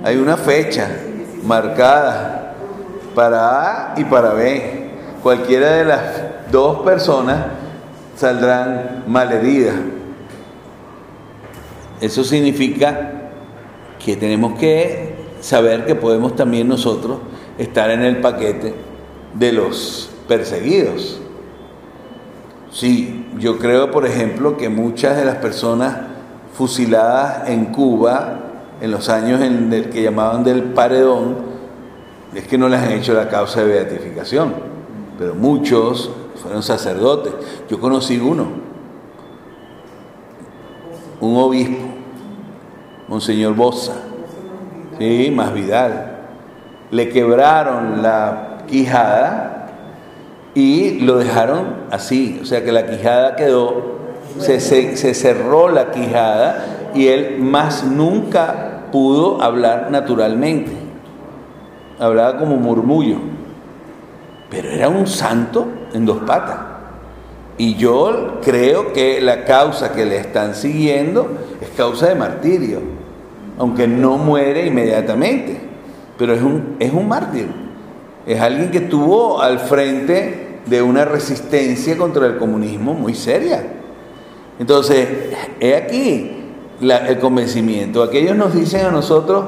[0.03, 0.89] Hay una fecha
[1.43, 2.38] marcada
[3.15, 4.89] para A y para B.
[5.23, 6.01] Cualquiera de las
[6.51, 7.45] dos personas
[8.15, 9.75] saldrán malheridas.
[12.01, 13.11] Eso significa
[14.03, 17.19] que tenemos que saber que podemos también nosotros
[17.57, 18.73] estar en el paquete
[19.33, 21.19] de los perseguidos.
[22.71, 25.97] Sí, yo creo, por ejemplo, que muchas de las personas
[26.53, 28.39] fusiladas en Cuba
[28.81, 31.48] en los años en el que llamaban del paredón,
[32.33, 34.53] es que no les han hecho la causa de beatificación,
[35.17, 37.33] pero muchos fueron sacerdotes.
[37.69, 38.47] Yo conocí uno,
[41.19, 41.85] un obispo,
[43.07, 43.95] Monseñor Bosa,
[44.97, 46.17] sí, más Vidal.
[46.91, 49.67] Le quebraron la quijada
[50.53, 53.99] y lo dejaron así, o sea que la quijada quedó,
[54.37, 60.78] se, se cerró la quijada y él más nunca pudo hablar naturalmente.
[61.99, 63.17] Hablaba como murmullo,
[64.49, 66.57] pero era un santo en dos patas.
[67.57, 72.79] Y yo creo que la causa que le están siguiendo es causa de martirio,
[73.57, 75.59] aunque no muere inmediatamente,
[76.17, 77.47] pero es un, es un mártir.
[78.25, 83.65] Es alguien que estuvo al frente de una resistencia contra el comunismo muy seria.
[84.57, 85.07] Entonces,
[85.59, 86.31] he aquí
[86.81, 88.03] el convencimiento.
[88.03, 89.45] Aquellos nos dicen a nosotros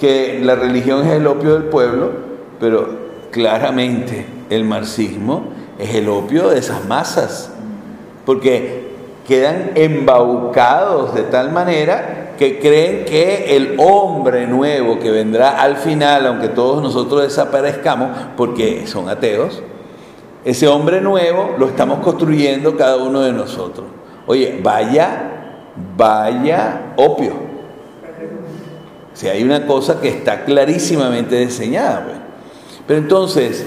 [0.00, 2.10] que la religión es el opio del pueblo,
[2.58, 2.88] pero
[3.30, 5.44] claramente el marxismo
[5.78, 7.52] es el opio de esas masas,
[8.24, 8.88] porque
[9.28, 16.26] quedan embaucados de tal manera que creen que el hombre nuevo que vendrá al final,
[16.26, 19.62] aunque todos nosotros desaparezcamos porque son ateos,
[20.46, 23.86] ese hombre nuevo lo estamos construyendo cada uno de nosotros.
[24.26, 27.49] Oye, vaya, vaya opio.
[29.20, 32.16] Si hay una cosa que está clarísimamente diseñada, pues.
[32.86, 33.66] Pero entonces,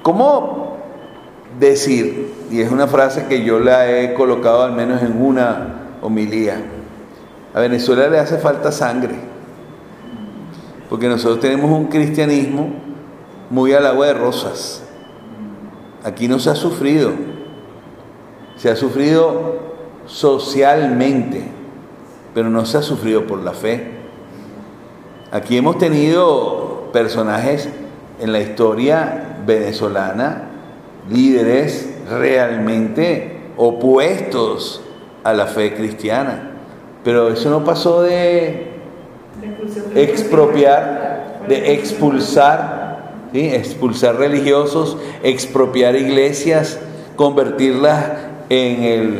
[0.00, 0.78] ¿cómo
[1.60, 2.32] decir?
[2.50, 6.62] Y es una frase que yo la he colocado al menos en una homilía.
[7.52, 9.16] A Venezuela le hace falta sangre,
[10.88, 12.70] porque nosotros tenemos un cristianismo
[13.50, 14.82] muy al agua de rosas.
[16.04, 17.12] Aquí no se ha sufrido,
[18.56, 19.58] se ha sufrido
[20.06, 21.44] socialmente,
[22.32, 23.95] pero no se ha sufrido por la fe.
[25.32, 27.68] Aquí hemos tenido personajes
[28.20, 30.42] en la historia venezolana,
[31.10, 34.82] líderes realmente opuestos
[35.24, 36.52] a la fe cristiana,
[37.02, 38.68] pero eso no pasó de
[39.96, 43.48] expropiar, de expulsar, ¿sí?
[43.48, 46.78] expulsar religiosos, expropiar iglesias,
[47.16, 48.12] convertirlas
[48.48, 49.18] en el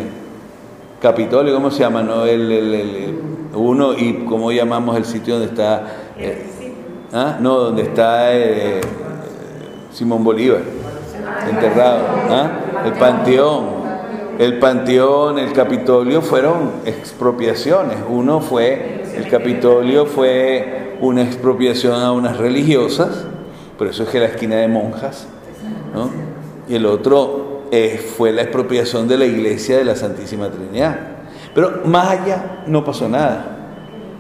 [1.01, 2.03] Capitolio, ¿cómo se llama?
[2.03, 2.25] No?
[2.25, 3.19] El, el, el,
[3.57, 5.87] uno y cómo llamamos el sitio donde está,
[6.19, 6.47] eh,
[7.13, 7.37] ¿ah?
[7.41, 8.81] no, donde está eh,
[9.93, 10.63] Simón Bolívar,
[11.49, 12.01] enterrado,
[12.31, 12.51] ¿ah?
[12.85, 13.87] el Panteón.
[14.39, 17.97] El Panteón, el Capitolio fueron expropiaciones.
[18.07, 23.25] Uno fue, el Capitolio fue una expropiación a unas religiosas,
[23.79, 25.27] por eso es que la esquina de monjas,
[25.95, 26.11] ¿no?
[26.69, 31.16] Y el otro eh, fue la expropiación de la iglesia de la Santísima Trinidad.
[31.57, 33.57] Pero más allá no pasó nada.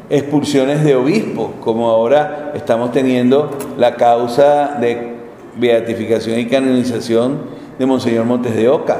[0.08, 5.16] Expulsiones de obispos, como ahora estamos teniendo la causa de
[5.54, 7.40] beatificación y canonización
[7.78, 8.96] de Monseñor Montes de Oca,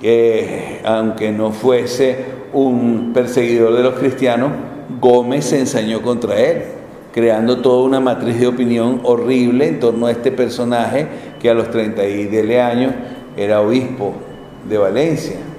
[0.00, 4.52] que aunque no fuese un perseguidor de los cristianos,
[4.98, 6.62] Gómez se ensañó contra él
[7.12, 11.06] creando toda una matriz de opinión horrible en torno a este personaje
[11.38, 12.94] que a los 30 y años
[13.36, 14.14] era obispo
[14.66, 15.51] de Valencia.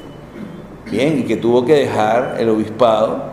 [0.93, 3.23] Bien, y que tuvo que dejar el obispado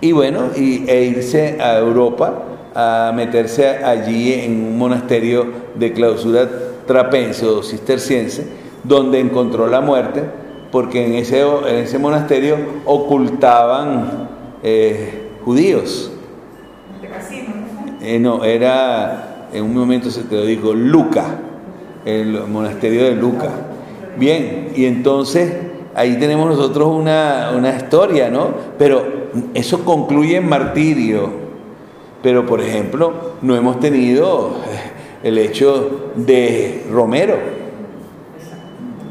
[0.00, 2.44] y bueno, y, e irse a Europa
[2.74, 6.48] a meterse allí en un monasterio de clausura
[6.86, 8.46] trapense o cisterciense,
[8.84, 10.22] donde encontró la muerte,
[10.72, 14.30] porque en ese, en ese monasterio ocultaban
[14.62, 16.10] eh, judíos.
[18.00, 21.38] Eh, no, era, en un momento se te lo digo, Luca,
[22.06, 23.50] el monasterio de Luca.
[24.16, 28.48] Bien, y entonces ahí tenemos nosotros una, una historia, ¿no?
[28.78, 29.04] Pero
[29.54, 31.44] eso concluye en martirio.
[32.22, 34.52] Pero, por ejemplo, no hemos tenido
[35.22, 37.36] el hecho de Romero,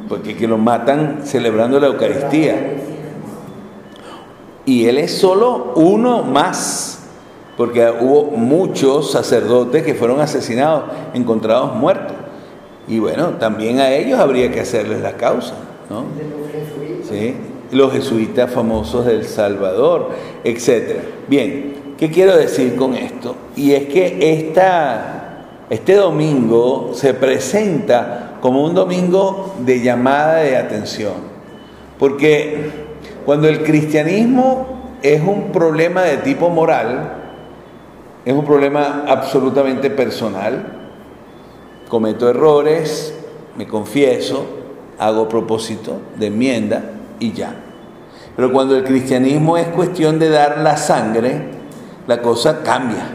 [0.09, 2.55] porque que lo matan celebrando la Eucaristía.
[4.65, 6.99] Y él es solo uno más,
[7.57, 12.15] porque hubo muchos sacerdotes que fueron asesinados, encontrados muertos.
[12.87, 15.55] Y bueno, también a ellos habría que hacerles la causa,
[15.89, 16.05] ¿no?
[17.71, 20.11] Los jesuitas famosos del Salvador,
[20.43, 20.99] etc.
[21.27, 23.35] Bien, ¿qué quiero decir con esto?
[23.55, 31.13] Y es que esta, este domingo se presenta como un domingo de llamada de atención,
[31.97, 32.69] porque
[33.25, 37.13] cuando el cristianismo es un problema de tipo moral,
[38.25, 40.89] es un problema absolutamente personal,
[41.89, 43.13] cometo errores,
[43.57, 44.45] me confieso,
[44.99, 47.53] hago propósito de enmienda y ya.
[48.35, 51.49] Pero cuando el cristianismo es cuestión de dar la sangre,
[52.07, 53.05] la cosa cambia.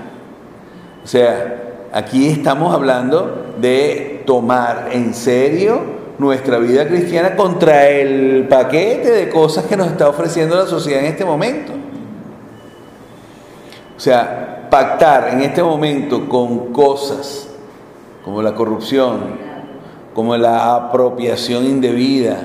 [1.02, 9.10] O sea, aquí estamos hablando de tomar en serio nuestra vida cristiana contra el paquete
[9.10, 11.72] de cosas que nos está ofreciendo la sociedad en este momento.
[13.96, 17.48] O sea, pactar en este momento con cosas
[18.24, 19.48] como la corrupción,
[20.14, 22.36] como la apropiación indebida,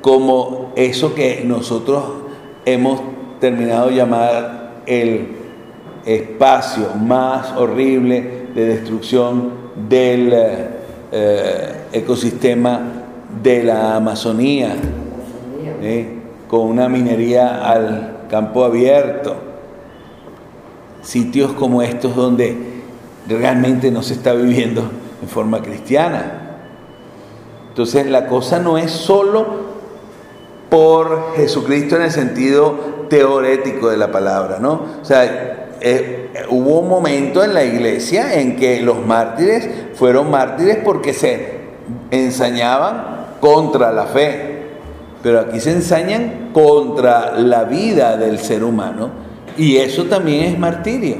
[0.00, 2.04] como eso que nosotros
[2.64, 3.00] hemos
[3.40, 5.28] terminado de llamar el
[6.04, 9.52] espacio más horrible de destrucción
[9.88, 10.32] del
[11.12, 12.80] eh, ecosistema
[13.42, 14.74] de la Amazonía,
[15.82, 16.18] ¿eh?
[16.48, 19.36] con una minería al campo abierto,
[21.02, 22.56] sitios como estos donde
[23.28, 24.82] realmente no se está viviendo
[25.22, 26.58] en forma cristiana.
[27.68, 29.69] Entonces la cosa no es solo
[30.70, 34.86] por Jesucristo en el sentido teorético de la palabra, ¿no?
[35.02, 40.78] O sea, eh, hubo un momento en la iglesia en que los mártires fueron mártires
[40.84, 41.60] porque se
[42.10, 44.62] ensañaban contra la fe,
[45.22, 49.10] pero aquí se ensañan contra la vida del ser humano
[49.56, 51.16] y eso también es martirio.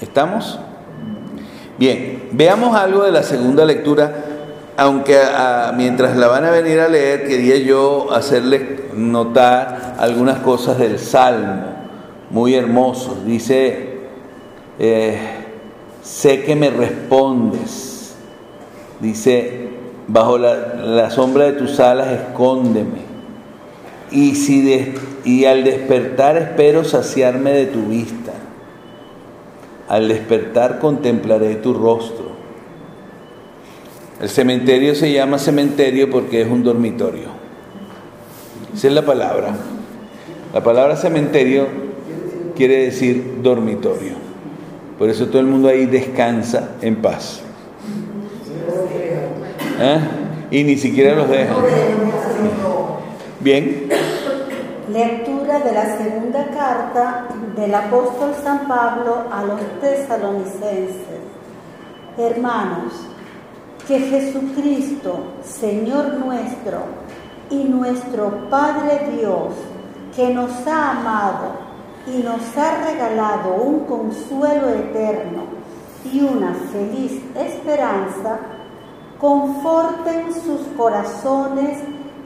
[0.00, 0.60] ¿Estamos?
[1.78, 4.12] Bien, veamos algo de la segunda lectura,
[4.78, 5.18] aunque
[5.76, 11.64] mientras la van a venir a leer, quería yo hacerles notar algunas cosas del Salmo,
[12.30, 13.26] muy hermosos.
[13.26, 13.98] Dice,
[14.78, 15.18] eh,
[16.00, 18.14] sé que me respondes.
[19.00, 19.70] Dice,
[20.06, 23.08] bajo la, sombra de tus alas escóndeme.
[24.12, 28.32] Y, si y al despertar espero saciarme de tu vista.
[29.88, 32.27] Al despertar contemplaré tu rostro.
[34.20, 37.28] El cementerio se llama cementerio porque es un dormitorio.
[38.74, 39.54] Esa es la palabra.
[40.52, 41.66] La palabra cementerio
[42.56, 44.14] quiere decir dormitorio.
[44.98, 47.42] Por eso todo el mundo ahí descansa en paz.
[49.80, 49.98] ¿Eh?
[50.50, 51.56] Y ni siquiera los dejan.
[53.38, 53.88] Bien.
[54.92, 61.20] Lectura de la segunda carta del apóstol San Pablo a los tesalonicenses.
[62.16, 62.94] Hermanos,
[63.88, 66.82] que Jesucristo, Señor nuestro,
[67.48, 69.54] y nuestro Padre Dios,
[70.14, 71.52] que nos ha amado
[72.06, 75.44] y nos ha regalado un consuelo eterno
[76.04, 78.38] y una feliz esperanza,
[79.18, 81.78] conforten sus corazones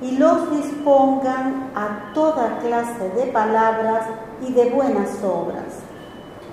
[0.03, 4.07] y los dispongan a toda clase de palabras
[4.45, 5.79] y de buenas obras.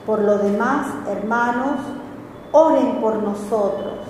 [0.06, 1.80] Por lo demás, hermanos,
[2.52, 4.09] oren por nosotros,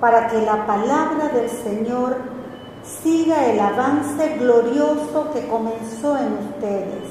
[0.00, 2.16] para que la palabra del Señor
[3.02, 7.04] siga el avance glorioso que comenzó en ustedes,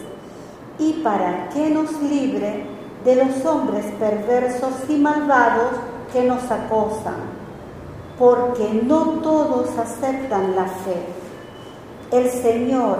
[0.79, 2.65] y para que nos libre
[3.03, 5.71] de los hombres perversos y malvados
[6.11, 7.33] que nos acosan,
[8.19, 11.23] porque no todos aceptan la fe
[12.13, 12.99] el Señor,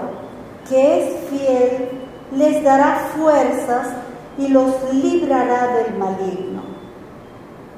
[0.68, 1.88] que es fiel,
[2.32, 3.88] les dará fuerzas
[4.36, 6.53] y los librará del maligno.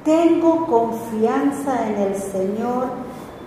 [0.07, 2.91] Tengo confianza en el Señor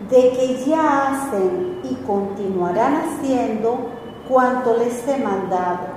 [0.10, 3.88] de que ya hacen y continuarán haciendo
[4.28, 5.88] cuanto les he mandado.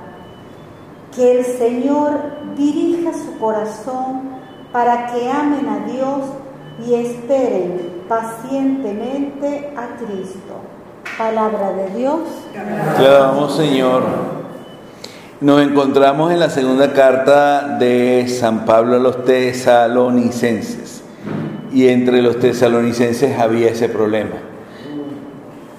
[1.17, 2.13] Que el Señor
[2.57, 4.31] dirija su corazón
[4.73, 6.21] para que amen a Dios
[6.87, 10.61] y esperen pacientemente a Cristo.
[11.19, 12.21] Palabra de Dios.
[12.53, 14.42] Te alabamos, Señor.
[15.43, 21.03] Nos encontramos en la segunda carta de San Pablo a los tesalonicenses.
[21.73, 24.37] Y entre los tesalonicenses había ese problema.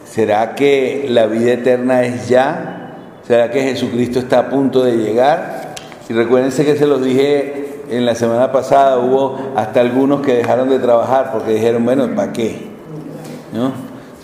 [0.03, 2.97] ¿Será que la vida eterna es ya?
[3.25, 5.75] ¿Será que Jesucristo está a punto de llegar?
[6.09, 10.67] Y recuérdense que se los dije en la semana pasada, hubo hasta algunos que dejaron
[10.67, 12.67] de trabajar porque dijeron, bueno, ¿para qué?
[13.53, 13.71] ¿No?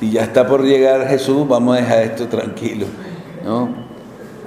[0.01, 2.87] Si ya está por llegar Jesús, vamos a dejar esto tranquilo.
[3.45, 3.88] ¿no?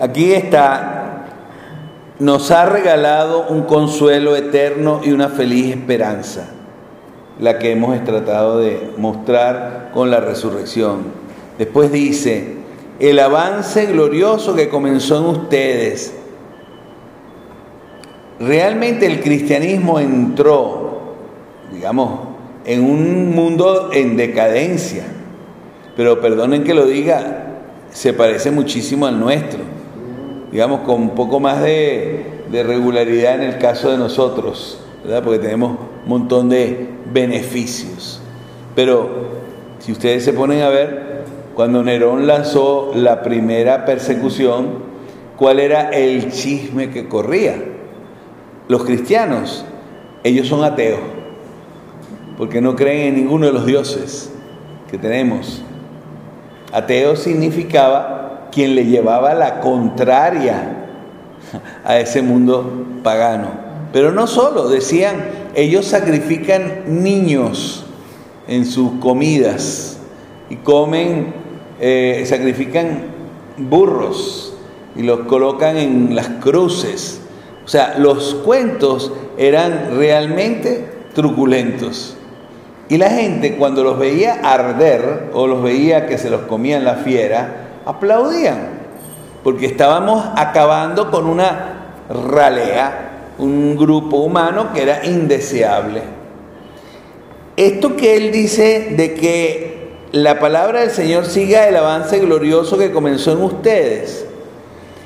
[0.03, 1.27] Aquí está,
[2.19, 6.49] nos ha regalado un consuelo eterno y una feliz esperanza,
[7.39, 11.05] la que hemos tratado de mostrar con la resurrección.
[11.57, 12.57] Después dice,
[12.99, 16.13] el avance glorioso que comenzó en ustedes.
[18.41, 21.15] Realmente el cristianismo entró,
[21.73, 22.19] digamos,
[22.65, 25.05] en un mundo en decadencia,
[25.95, 27.51] pero perdonen que lo diga,
[27.93, 29.61] se parece muchísimo al nuestro,
[30.53, 35.25] digamos, con un poco más de, regularidad en el caso de nosotros, ¿verdad?
[35.25, 38.21] Porque tenemos un montón de beneficios.
[38.77, 39.09] Pero
[39.79, 41.25] si ustedes se ponen a ver,
[41.55, 44.81] cuando Nerón lanzó la primera persecución,
[45.39, 47.57] ¿cuál era el chisme que corría?
[48.69, 49.65] Los cristianos,
[50.23, 51.01] ellos son ateos,
[52.37, 54.31] porque no creen en ninguno de los dioses
[54.91, 55.63] que tenemos.
[56.73, 58.22] Ateo significaba
[58.53, 60.87] quien le llevaba la contraria
[61.85, 63.49] a ese mundo pagano.
[63.93, 65.17] Pero no solo, decían,
[65.55, 67.85] ellos sacrifican niños
[68.47, 69.99] en sus comidas
[70.49, 71.35] y comen,
[71.81, 73.05] eh, sacrifican
[73.57, 74.55] burros
[74.97, 77.21] y los colocan en las cruces.
[77.65, 82.17] O sea, los cuentos eran realmente truculentos.
[82.89, 86.97] Y la gente cuando los veía arder o los veía que se los comían la
[86.97, 88.69] fiera, aplaudían,
[89.43, 96.03] porque estábamos acabando con una ralea, un grupo humano que era indeseable.
[97.57, 102.93] Esto que él dice de que la palabra del Señor siga el avance glorioso que
[102.93, 104.27] comenzó en ustedes,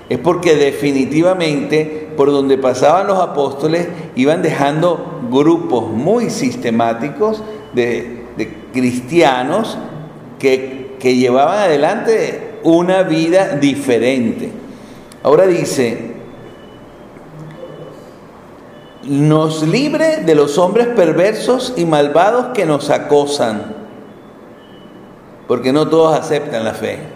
[0.08, 7.42] es porque definitivamente por donde pasaban los apóstoles iban dejando grupos muy sistemáticos
[7.74, 9.76] de, de cristianos
[10.38, 14.50] que, que llevaban adelante una vida diferente.
[15.22, 16.16] Ahora dice,
[19.04, 23.76] nos libre de los hombres perversos y malvados que nos acosan,
[25.46, 26.98] porque no todos aceptan la fe.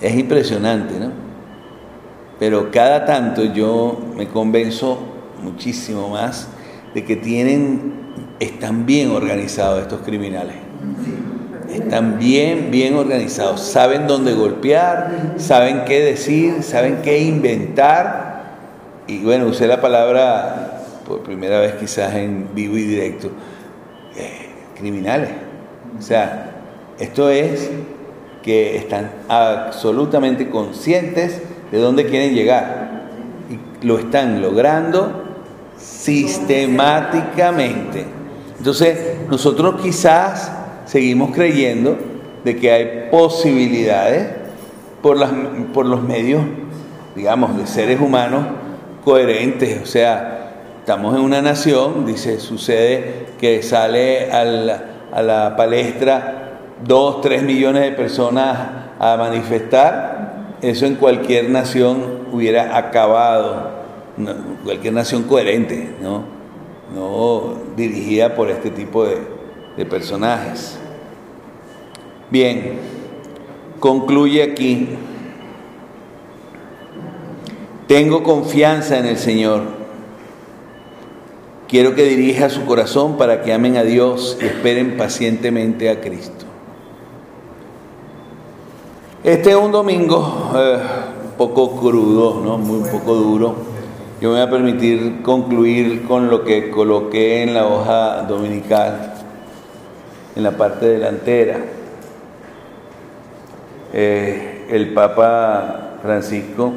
[0.00, 1.12] Es impresionante, ¿no?
[2.38, 4.98] Pero cada tanto yo me convenzo
[5.42, 6.48] muchísimo más
[6.92, 8.10] de que tienen,
[8.40, 10.56] están bien organizados estos criminales.
[11.74, 13.60] Están bien, bien organizados.
[13.60, 18.44] Saben dónde golpear, saben qué decir, saben qué inventar.
[19.06, 23.30] Y bueno, usé la palabra por primera vez quizás en vivo y directo.
[24.16, 24.48] Eh,
[24.78, 25.30] criminales.
[25.98, 26.52] O sea,
[26.98, 27.70] esto es
[28.42, 31.40] que están absolutamente conscientes
[31.72, 33.08] de dónde quieren llegar.
[33.50, 35.24] Y lo están logrando
[35.76, 38.06] sistemáticamente.
[38.58, 40.52] Entonces, nosotros quizás
[40.84, 41.96] seguimos creyendo
[42.44, 44.28] de que hay posibilidades
[45.02, 45.16] por,
[45.86, 46.42] los medios,
[47.14, 48.44] digamos, de seres humanos
[49.04, 49.80] coherentes.
[49.82, 54.70] O sea, estamos en una nación, dice, sucede que sale al,
[55.12, 58.58] a la palestra dos, tres millones de personas
[58.98, 63.70] a manifestar, eso en cualquier nación hubiera acabado,
[64.64, 66.24] cualquier nación coherente, ¿no?
[66.94, 69.33] no dirigida por este tipo de,
[69.76, 70.78] de personajes.
[72.30, 72.78] Bien,
[73.80, 74.88] concluye aquí.
[77.86, 79.62] Tengo confianza en el Señor.
[81.68, 86.44] Quiero que dirija su corazón para que amen a Dios y esperen pacientemente a Cristo.
[89.24, 90.78] Este es un domingo eh,
[91.38, 92.58] poco crudo, ¿no?
[92.58, 93.54] muy poco duro.
[94.20, 99.13] Yo me voy a permitir concluir con lo que coloqué en la hoja dominical,
[100.36, 101.58] en la parte delantera.
[103.92, 106.72] Eh, el Papa Francisco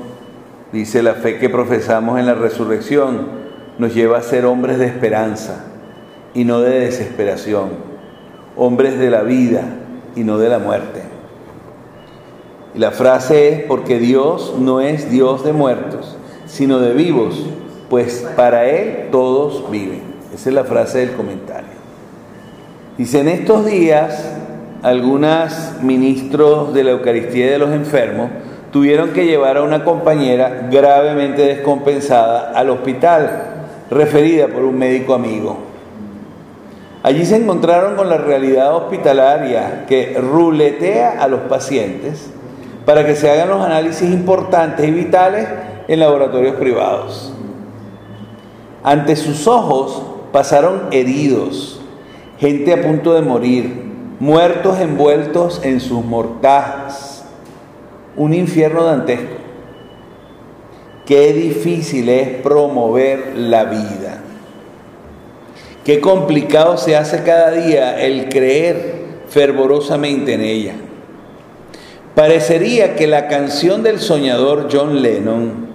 [0.72, 3.48] Dice la fe que profesamos en la resurrección
[3.78, 5.64] nos lleva a ser hombres de esperanza
[6.34, 7.70] y no de desesperación,
[8.58, 9.64] hombres de la vida
[10.16, 11.04] y no de la muerte.
[12.76, 17.46] Y la frase es porque Dios no es Dios de muertos, sino de vivos,
[17.90, 20.02] pues para Él todos viven.
[20.34, 21.57] Esa es la frase del comentario.
[22.98, 24.32] Dice, en estos días,
[24.82, 28.32] algunos ministros de la Eucaristía de los enfermos
[28.72, 33.44] tuvieron que llevar a una compañera gravemente descompensada al hospital,
[33.92, 35.58] referida por un médico amigo.
[37.04, 42.32] Allí se encontraron con la realidad hospitalaria que ruletea a los pacientes
[42.86, 45.48] para que se hagan los análisis importantes y vitales
[45.88, 47.32] en laboratorios privados.
[48.84, 51.77] Ante sus ojos pasaron heridos,
[52.40, 53.70] gente a punto de morir,
[54.20, 57.26] muertos envueltos en sus mortajas,
[58.16, 59.36] un infierno dantesco.
[61.06, 64.22] Qué difícil es promover la vida.
[65.86, 68.96] Qué complicado se hace cada día el creer
[69.30, 70.74] fervorosamente en ella.
[72.14, 75.68] Parecería que la canción del soñador John Lennon,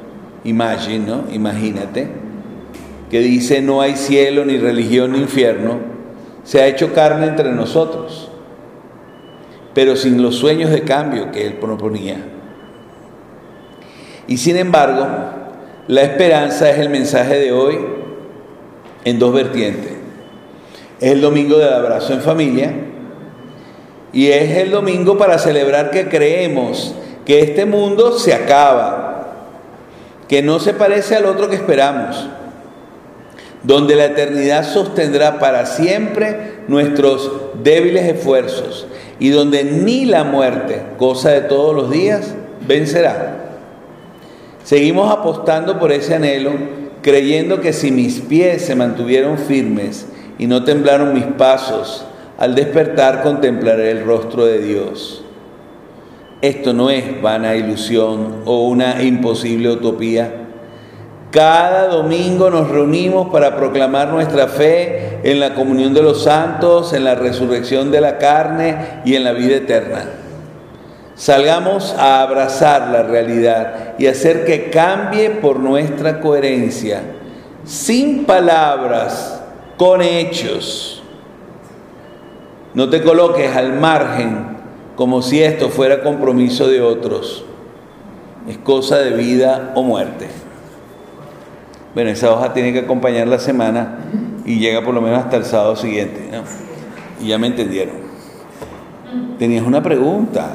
[0.45, 1.25] Imagine, ¿no?
[1.33, 2.09] Imagínate,
[3.11, 5.92] que dice no hay cielo, ni religión, ni infierno,
[6.45, 8.29] se ha hecho carne entre nosotros,
[9.75, 12.19] pero sin los sueños de cambio que él proponía.
[14.27, 15.07] Y sin embargo,
[15.89, 17.79] la esperanza es el mensaje de hoy
[19.05, 19.93] en dos vertientes.
[21.01, 22.73] Es el domingo del abrazo en familia
[24.13, 29.29] y es el domingo para celebrar que creemos que este mundo se acaba,
[30.29, 32.29] que no se parece al otro que esperamos,
[33.63, 37.31] donde la eternidad sostendrá para siempre nuestros
[37.63, 38.87] débiles esfuerzos
[39.19, 42.35] y donde ni la muerte, cosa de todos los días,
[42.67, 43.39] vencerá.
[44.65, 46.53] Seguimos apostando por ese anhelo,
[47.03, 50.07] creyendo que si mis pies se mantuvieron firmes
[50.39, 52.05] y no temblaron mis pasos,
[52.39, 55.23] al despertar contemplaré el rostro de Dios.
[56.41, 60.42] Esto no es vana ilusión o una imposible utopía.
[61.33, 67.05] Cada domingo nos reunimos para proclamar nuestra fe en la comunión de los santos, en
[67.05, 70.05] la resurrección de la carne y en la vida eterna.
[71.15, 77.01] Salgamos a abrazar la realidad y hacer que cambie por nuestra coherencia,
[77.65, 79.41] sin palabras,
[79.79, 81.03] con hechos.
[82.75, 84.49] No te coloques al margen
[84.97, 87.47] como si esto fuera compromiso de otros.
[88.47, 90.42] Es cosa de vida o muerte.
[91.95, 93.99] Bueno, esa hoja tiene que acompañar la semana
[94.47, 96.29] y llega por lo menos hasta el sábado siguiente.
[96.33, 96.43] ¿no?
[97.23, 97.97] Y ya me entendieron.
[99.39, 100.51] Tenías una pregunta.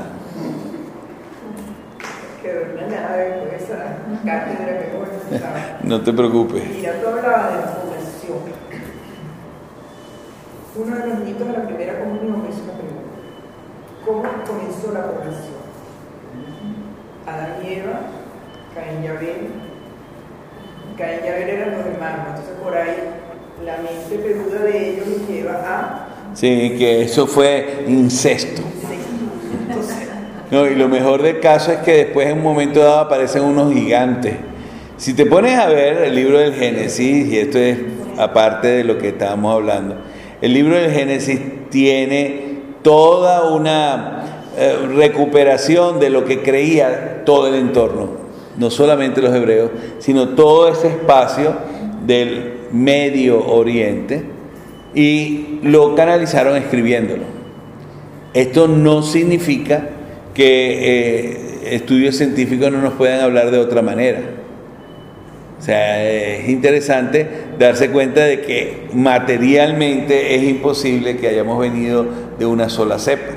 [5.83, 6.63] No te preocupes.
[6.75, 8.37] Mira, tú hablabas de la población.
[10.75, 13.07] Uno de los mitos de la primera comunión es una pregunta.
[14.05, 15.57] ¿Cómo comenzó la población?
[17.25, 17.99] Adán y Eva,
[18.73, 19.66] Caín y Abel.
[20.95, 22.95] Caín y Abel eran los hermanos, entonces por ahí
[23.65, 28.61] la mente peluda de ellos los lleva a Sí, que eso fue incesto.
[29.67, 30.07] Entonces,
[30.51, 33.73] No, y lo mejor del caso es que después en un momento dado aparecen unos
[33.73, 34.35] gigantes.
[34.97, 37.79] Si te pones a ver el libro del Génesis, y esto es
[38.17, 39.97] aparte de lo que estábamos hablando,
[40.41, 44.23] el libro del Génesis tiene toda una
[44.57, 48.26] eh, recuperación de lo que creía todo el entorno,
[48.57, 51.55] no solamente los hebreos, sino todo ese espacio
[52.05, 54.23] del Medio Oriente,
[54.93, 57.23] y lo canalizaron escribiéndolo.
[58.33, 59.89] Esto no significa
[60.33, 60.45] que
[60.79, 64.21] eh, estudios científicos no nos puedan hablar de otra manera.
[65.59, 67.27] O sea, es interesante
[67.57, 72.05] darse cuenta de que materialmente es imposible que hayamos venido
[72.37, 73.33] de una sola cepa,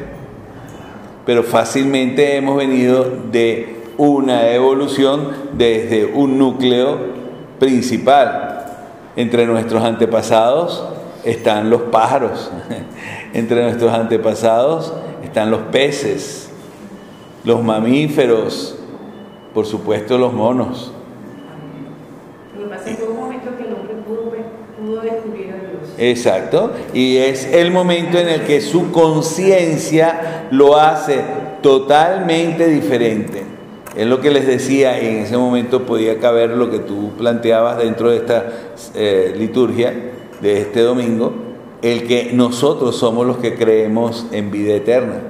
[1.24, 6.96] pero fácilmente hemos venido de una evolución desde un núcleo
[7.58, 8.64] principal.
[9.16, 10.82] Entre nuestros antepasados
[11.24, 12.50] están los pájaros,
[13.34, 16.48] entre nuestros antepasados están los peces,
[17.44, 18.78] los mamíferos,
[19.52, 20.92] por supuesto los monos.
[22.56, 24.44] Lo que pasa es que hubo un momento que el hombre pudo, ver-
[24.80, 25.92] pudo descubrir a Dios.
[25.98, 31.20] Exacto, y es el momento en el que su conciencia lo hace
[31.60, 33.49] totalmente diferente.
[33.96, 37.78] Es lo que les decía, y en ese momento podía caber lo que tú planteabas
[37.78, 38.46] dentro de esta
[38.94, 39.92] eh, liturgia
[40.40, 41.32] de este domingo,
[41.82, 45.20] el que nosotros somos los que creemos en vida eterna.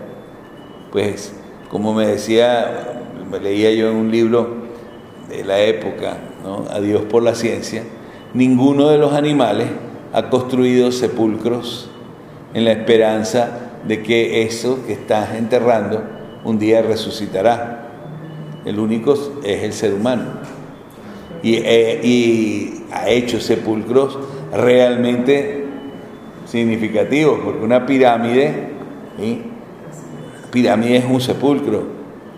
[0.93, 1.33] Pues,
[1.71, 4.57] como me decía, me leía yo en un libro
[5.29, 6.67] de la época, ¿no?
[6.71, 7.85] a Dios por la ciencia,
[8.35, 9.69] ninguno de los animales
[10.13, 11.89] ha construido sepulcros
[12.53, 16.03] en la esperanza de que eso que estás enterrando
[16.45, 17.80] un día resucitará.
[18.71, 20.27] El único es el ser humano.
[21.43, 24.17] Y, eh, y ha hecho sepulcros
[24.53, 25.65] realmente
[26.47, 28.69] significativos, porque una pirámide,
[30.53, 31.83] pirámide es un sepulcro.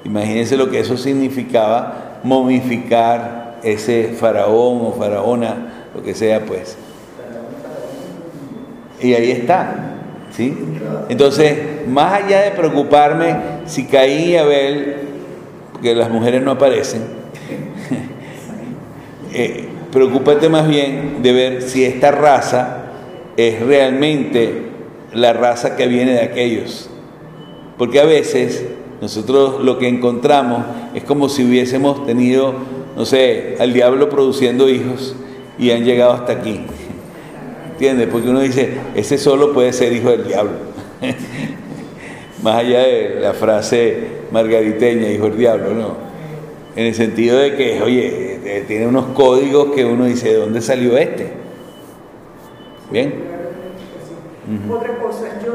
[0.05, 6.78] Imagínense lo que eso significaba momificar ese faraón o faraona, lo que sea, pues.
[9.03, 9.97] Y ahí está,
[10.30, 10.57] ¿sí?
[11.11, 15.11] Entonces, más allá de preocuparme si Caín y Abel,
[15.83, 17.03] porque las mujeres no aparecen,
[19.33, 22.85] eh, preocúpate más bien de ver si esta raza
[23.37, 24.68] es realmente
[25.12, 26.89] la raza que viene de aquellos.
[27.78, 28.64] Porque a veces
[29.01, 30.62] nosotros lo que encontramos
[30.95, 32.55] es como si hubiésemos tenido,
[32.97, 35.16] no sé, al diablo produciendo hijos
[35.59, 36.61] y han llegado hasta aquí.
[37.72, 38.07] ¿Entiendes?
[38.07, 40.53] Porque uno dice, ese solo puede ser hijo del diablo.
[42.43, 45.97] Más allá de la frase margariteña, hijo del diablo, ¿no?
[46.74, 50.61] En el sentido de que, oye, eh, tiene unos códigos que uno dice, ¿de dónde
[50.61, 51.32] salió este?
[52.90, 53.14] Bien.
[54.70, 55.53] Otra cosa, yo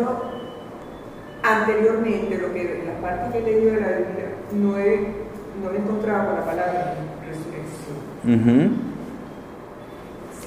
[1.43, 5.07] anteriormente, lo que la parte que he leído de la Biblia, no he,
[5.61, 6.95] no he encontrado con la palabra
[7.27, 7.97] resurrección.
[8.23, 8.69] Uh -huh.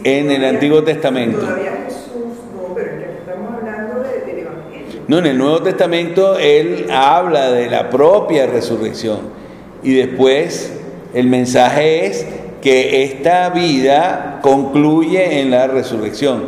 [0.02, 1.38] En el Antiguo Testamento.
[1.40, 3.79] Todavía Jesús, no, pero ya estamos hablando.
[5.10, 9.18] No, en el Nuevo Testamento Él habla de la propia resurrección.
[9.82, 10.72] Y después
[11.12, 12.24] el mensaje es
[12.62, 16.44] que esta vida concluye en la resurrección.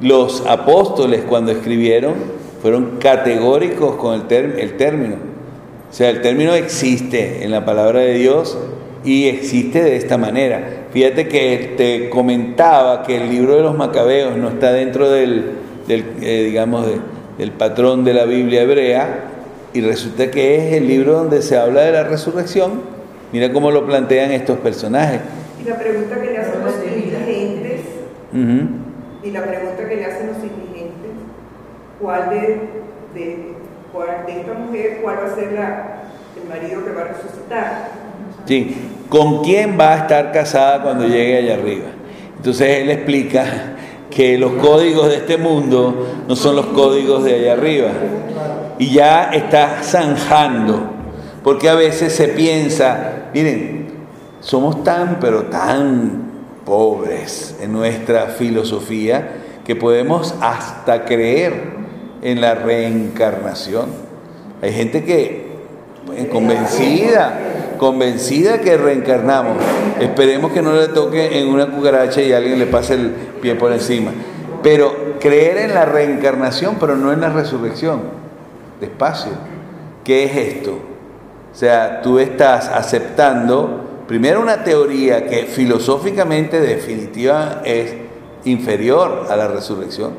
[0.00, 2.14] Los apóstoles cuando escribieron
[2.62, 5.16] fueron categóricos con el, el término.
[5.90, 8.56] O sea, el término existe en la palabra de Dios
[9.04, 10.86] y existe de esta manera.
[10.92, 15.56] Fíjate que te comentaba que el libro de los macabeos no está dentro del,
[15.88, 19.24] del eh, digamos, de, del patrón de la Biblia hebrea
[19.72, 22.80] y resulta que es el libro donde se habla de la resurrección.
[23.32, 25.20] Mira cómo lo plantean estos personajes.
[25.62, 27.80] Y la pregunta que le hacen los dirigentes,
[28.32, 28.68] uh -huh.
[29.22, 31.10] y la pregunta que le hacen los dirigentes,
[32.00, 32.38] ¿cuál de,
[33.14, 33.38] de,
[33.92, 35.86] cuál de esta mujer, cuál va a ser la,
[36.40, 37.88] el marido que va a resucitar?
[38.46, 38.76] Sí,
[39.08, 41.86] ¿con quién va a estar casada cuando llegue allá arriba?
[42.36, 43.75] Entonces él explica
[44.16, 47.90] que los códigos de este mundo no son los códigos de allá arriba.
[48.78, 50.80] Y ya está zanjando,
[51.44, 53.88] porque a veces se piensa, miren,
[54.40, 56.30] somos tan, pero tan
[56.64, 59.32] pobres en nuestra filosofía
[59.66, 61.74] que podemos hasta creer
[62.22, 63.90] en la reencarnación.
[64.62, 65.44] Hay gente que,
[66.06, 67.38] pues, convencida,
[67.78, 69.56] convencida que reencarnamos.
[70.00, 73.10] Esperemos que no le toque en una cucaracha y alguien le pase el
[73.40, 74.12] pie por encima.
[74.62, 78.02] Pero creer en la reencarnación, pero no en la resurrección.
[78.80, 79.32] Despacio.
[80.04, 80.78] ¿Qué es esto?
[81.52, 87.94] O sea, tú estás aceptando primero una teoría que filosóficamente definitiva es
[88.44, 90.12] inferior a la resurrección,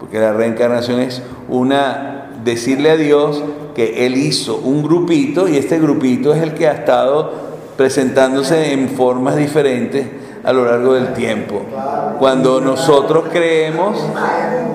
[0.00, 3.42] porque la reencarnación es una decirle a Dios
[3.74, 7.32] que Él hizo un grupito y este grupito es el que ha estado
[7.76, 10.06] presentándose en formas diferentes
[10.44, 11.62] a lo largo del tiempo.
[12.18, 13.96] Cuando nosotros creemos,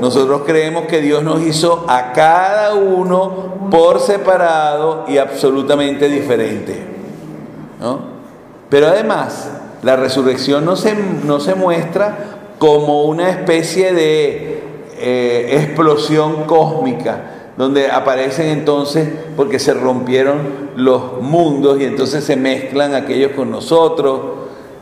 [0.01, 6.75] nosotros creemos que Dios nos hizo a cada uno por separado y absolutamente diferente.
[7.81, 7.99] ¿no?
[8.69, 9.49] Pero además,
[9.83, 12.17] la resurrección no se, no se muestra
[12.59, 14.63] como una especie de
[14.99, 22.93] eh, explosión cósmica, donde aparecen entonces porque se rompieron los mundos y entonces se mezclan
[22.93, 24.21] aquellos con nosotros.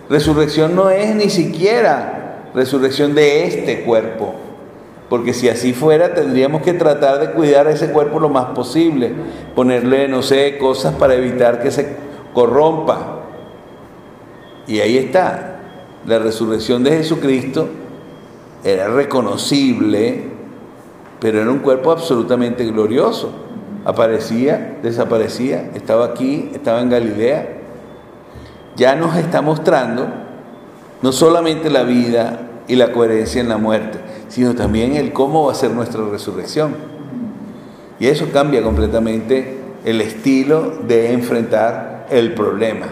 [0.10, 4.34] Resurrección no es ni siquiera resurrección de este cuerpo,
[5.10, 9.12] porque si así fuera tendríamos que tratar de cuidar ese cuerpo lo más posible,
[9.56, 11.96] ponerle, no sé, cosas para evitar que se
[12.34, 13.22] corrompa.
[14.68, 15.60] Y ahí está,
[16.06, 17.68] la resurrección de Jesucristo
[18.64, 20.35] era reconocible,
[21.20, 23.32] pero era un cuerpo absolutamente glorioso.
[23.86, 27.50] Aparecía, desaparecía, estaba aquí, estaba en Galilea.
[28.76, 30.08] Ya nos está mostrando
[31.02, 35.52] no solamente la vida y la coherencia en la muerte, sino también el cómo va
[35.52, 36.76] a ser nuestra resurrección.
[38.00, 42.88] Y eso cambia completamente el estilo de enfrentar el problema.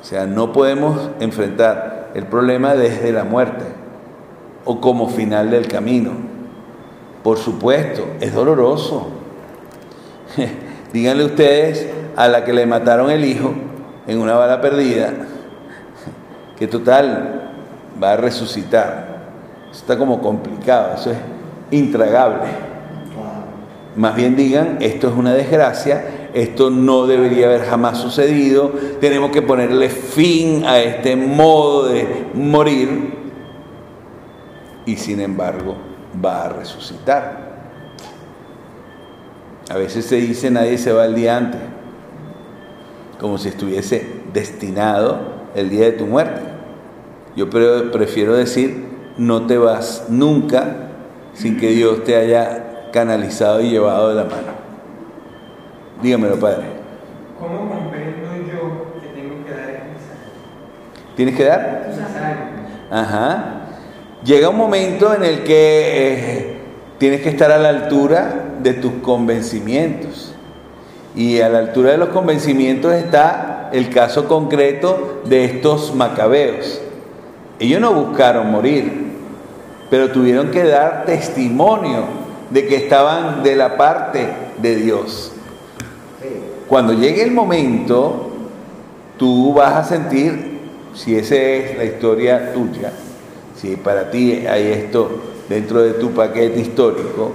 [0.00, 3.64] O sea, no podemos enfrentar el problema desde la muerte
[4.64, 6.10] o como final del camino.
[7.22, 9.08] Por supuesto, es doloroso.
[10.92, 13.52] Díganle ustedes a la que le mataron el hijo,
[14.06, 15.12] en una bala perdida,
[16.58, 17.52] que total
[18.02, 19.18] va a resucitar.
[19.70, 21.18] Eso está como complicado, eso es
[21.70, 22.48] intragable.
[23.96, 29.42] Más bien digan, esto es una desgracia, esto no debería haber jamás sucedido, tenemos que
[29.42, 33.18] ponerle fin a este modo de morir
[34.86, 35.87] y sin embargo
[36.24, 37.48] va a resucitar.
[39.70, 41.60] A veces se dice nadie se va el día antes,
[43.20, 45.20] como si estuviese destinado
[45.54, 46.40] el día de tu muerte.
[47.36, 48.88] Yo prefiero decir
[49.18, 50.88] no te vas nunca
[51.34, 54.58] sin que Dios te haya canalizado y llevado de la mano.
[56.02, 56.64] Dígamelo, Padre.
[57.38, 59.80] ¿Cómo comprendo yo que tengo que dar el
[61.16, 61.90] ¿Tienes que dar?
[62.90, 63.57] Ajá.
[64.24, 66.56] Llega un momento en el que eh,
[66.98, 70.34] tienes que estar a la altura de tus convencimientos.
[71.14, 76.80] Y a la altura de los convencimientos está el caso concreto de estos macabeos.
[77.60, 79.12] Ellos no buscaron morir,
[79.88, 82.04] pero tuvieron que dar testimonio
[82.50, 84.28] de que estaban de la parte
[84.60, 85.32] de Dios.
[86.68, 88.30] Cuando llegue el momento,
[89.16, 90.60] tú vas a sentir,
[90.94, 92.92] si esa es la historia tuya,
[93.60, 95.10] si para ti hay esto
[95.48, 97.32] dentro de tu paquete histórico,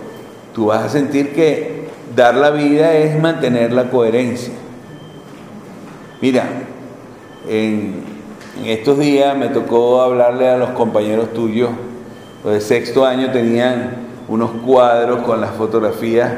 [0.53, 4.53] tú vas a sentir que dar la vida es mantener la coherencia.
[6.21, 6.45] Mira,
[7.49, 8.13] en,
[8.65, 11.71] estos días me tocó hablarle a los compañeros tuyos,
[12.43, 16.32] los de sexto año tenían unos cuadros con las fotografías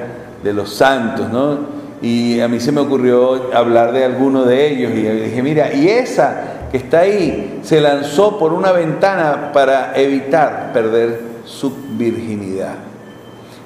[0.43, 1.75] de los santos, ¿no?
[2.01, 5.89] Y a mí se me ocurrió hablar de alguno de ellos y dije, mira, y
[5.89, 12.73] esa que está ahí se lanzó por una ventana para evitar perder su virginidad.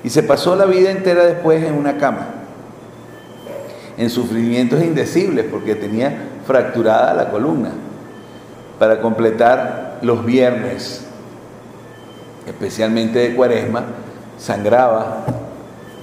[0.03, 2.27] Y se pasó la vida entera después en una cama,
[3.97, 7.71] en sufrimientos indecibles, porque tenía fracturada la columna,
[8.77, 11.03] para completar los viernes,
[12.45, 13.85] especialmente de cuaresma,
[14.37, 15.23] sangraba,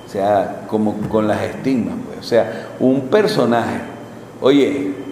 [0.05, 2.19] o sea, como con las estigmas, pues.
[2.19, 3.79] o sea, un personaje.
[4.41, 5.06] Oye,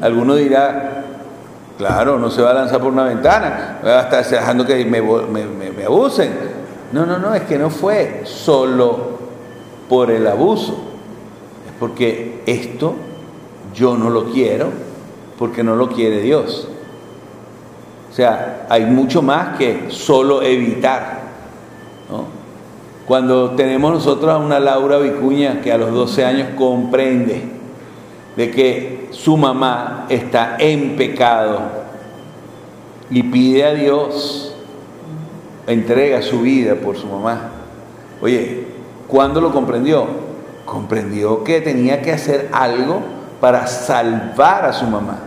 [0.00, 1.04] alguno dirá,
[1.76, 5.84] claro, no se va a lanzar por una ventana, va a estar dejando que me,
[5.84, 6.32] abusen.
[6.92, 9.18] No, no, no, es que no fue solo
[9.88, 10.72] por el abuso,
[11.66, 12.94] es porque esto
[13.74, 14.68] yo no lo quiero,
[15.38, 16.68] porque no lo quiere Dios.
[18.10, 21.18] O sea, hay mucho más que solo evitar.
[23.06, 27.57] Cuando tenemos nosotros a una Laura Vicuña que a los 12 años comprende
[28.38, 31.58] de que su mamá está en pecado
[33.10, 34.54] y pide a Dios
[35.66, 37.50] entrega su vida por su mamá.
[38.22, 38.64] Oye,
[39.08, 40.06] ¿cuándo lo comprendió?
[40.64, 43.00] Comprendió que tenía que hacer algo
[43.40, 45.18] para salvar a su mamá.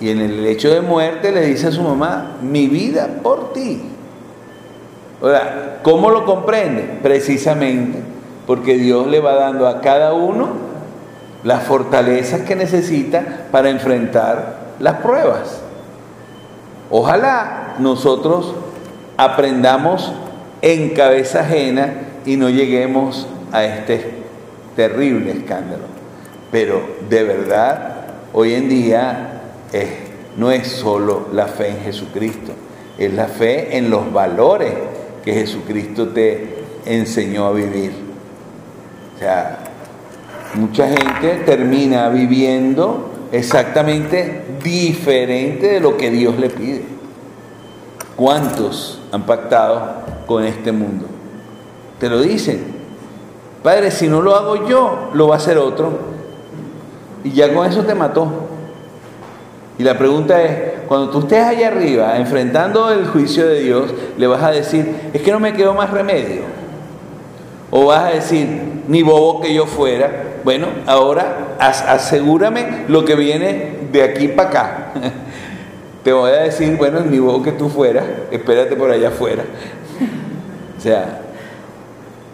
[0.00, 3.82] Y en el hecho de muerte le dice a su mamá, mi vida por ti.
[5.20, 7.00] Ahora, ¿cómo lo comprende?
[7.02, 7.98] Precisamente
[8.46, 10.72] porque Dios le va dando a cada uno
[11.44, 15.60] las fortalezas que necesita para enfrentar las pruebas.
[16.90, 18.54] Ojalá nosotros
[19.16, 20.12] aprendamos
[20.62, 21.92] en cabeza ajena
[22.24, 24.24] y no lleguemos a este
[24.74, 25.84] terrible escándalo.
[26.50, 27.96] Pero de verdad,
[28.32, 29.42] hoy en día
[30.36, 32.52] no es solo la fe en Jesucristo,
[32.96, 34.72] es la fe en los valores
[35.24, 37.92] que Jesucristo te enseñó a vivir.
[39.16, 39.58] O sea,
[40.54, 46.84] mucha gente termina viviendo exactamente diferente de lo que Dios le pide.
[48.16, 51.06] ¿Cuántos han pactado con este mundo?
[51.98, 52.74] Te lo dicen.
[53.62, 55.98] Padre, si no lo hago yo, lo va a hacer otro.
[57.24, 58.28] Y ya con eso te mató.
[59.78, 64.26] Y la pregunta es, cuando tú estés allá arriba enfrentando el juicio de Dios, le
[64.26, 66.42] vas a decir, es que no me quedó más remedio.
[67.76, 68.46] O vas a decir,
[68.86, 74.92] ni bobo que yo fuera, bueno, ahora asegúrame lo que viene de aquí para acá.
[76.04, 79.42] Te voy a decir, bueno, ni vos que tú fueras, espérate por allá afuera.
[80.78, 81.22] O sea,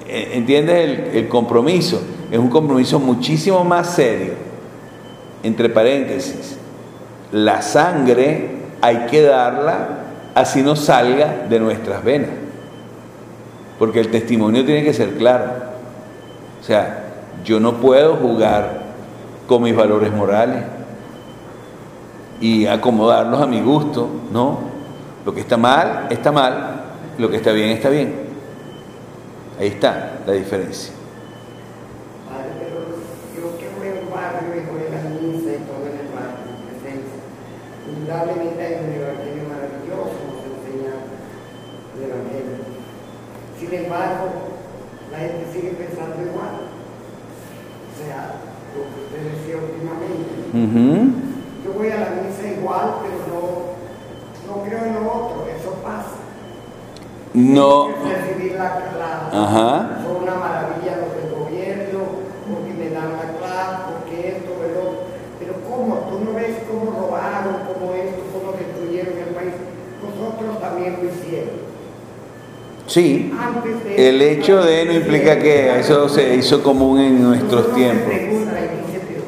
[0.06, 2.02] e, ¿entiendes el compromiso?
[2.30, 4.34] Es un compromiso muchísimo más serio.
[5.42, 6.58] Entre paréntesis,
[7.32, 8.50] la sangre
[8.82, 10.00] hay que darla
[10.34, 12.49] así no salga de nuestras venas
[13.80, 15.52] porque el testimonio tiene que ser claro.
[16.60, 17.12] O sea,
[17.42, 18.82] yo no puedo jugar
[19.46, 20.64] con mis valores morales
[22.42, 24.58] y acomodarlos a mi gusto, no.
[25.24, 26.82] Lo que está mal, está mal,
[27.16, 28.16] lo que está bien, está bien.
[29.58, 30.92] Ahí está la diferencia.
[37.86, 38.49] Lamentablemente
[50.52, 50.80] últimamente.
[50.80, 51.12] Ujú.
[51.64, 53.42] Yo voy a la misa igual, pero no,
[54.56, 56.16] no creo en lo otro, eso pasa.
[57.34, 57.88] No.
[57.88, 60.00] Recibir la, la Ajá.
[60.02, 62.00] son una maravilla los del gobierno,
[62.50, 65.04] porque me dan la clase, porque esto, otro.
[65.38, 65.94] Pero ¿cómo?
[66.10, 69.54] Tú no ves cómo robaron, cómo esto, cómo destruyeron el país.
[70.02, 71.70] Nosotros también lo hicieron.
[72.86, 73.32] Sí.
[73.96, 78.10] El hecho de no implica que eso se hizo común en nuestros tiempos.
[78.12, 79.22] se pregunta y dice, pero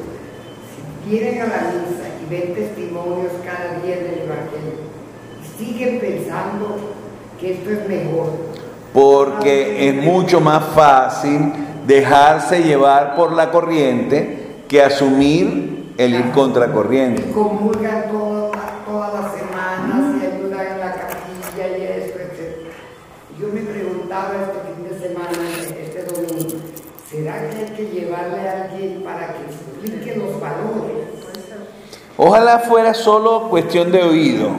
[0.67, 4.93] si vienen a la misa y ven testimonios cada día del Evangelio.
[5.41, 6.77] Y siguen pensando
[7.39, 8.27] que esto es mejor,
[8.93, 11.51] Porque es mucho más fácil
[11.87, 17.23] dejarse llevar por la corriente que asumir el ir contracorriente.
[17.27, 18.51] y comulgan todo-
[18.85, 22.67] todas las semanas y ayudan en la capilla y esto, etc.
[23.39, 25.49] Yo me preguntaba este fin de semana,
[25.81, 26.55] este domingo,
[27.09, 31.09] ¿será que hay que llevarle a alguien para que explique los valores?
[32.17, 34.49] Ojalá fuera solo cuestión de oído,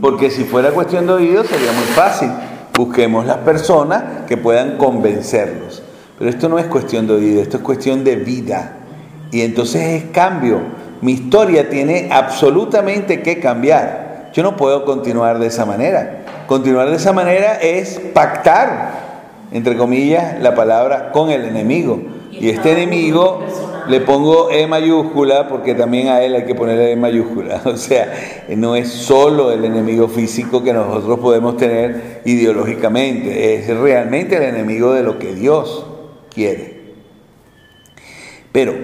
[0.00, 2.30] porque si fuera cuestión de oído sería muy fácil.
[2.74, 5.82] Busquemos las personas que puedan convencerlos.
[6.18, 8.78] Pero esto no es cuestión de oído, esto es cuestión de vida.
[9.30, 10.60] Y entonces es cambio.
[11.02, 14.30] Mi historia tiene absolutamente que cambiar.
[14.32, 16.24] Yo no puedo continuar de esa manera.
[16.46, 18.92] Continuar de esa manera es pactar,
[19.52, 22.00] entre comillas, la palabra con el enemigo.
[22.32, 23.44] Y este enemigo
[23.90, 27.60] le pongo E mayúscula porque también a él hay que ponerle E mayúscula.
[27.70, 28.12] O sea,
[28.56, 34.94] no es solo el enemigo físico que nosotros podemos tener ideológicamente, es realmente el enemigo
[34.94, 35.86] de lo que Dios
[36.32, 36.80] quiere.
[38.52, 38.74] Pero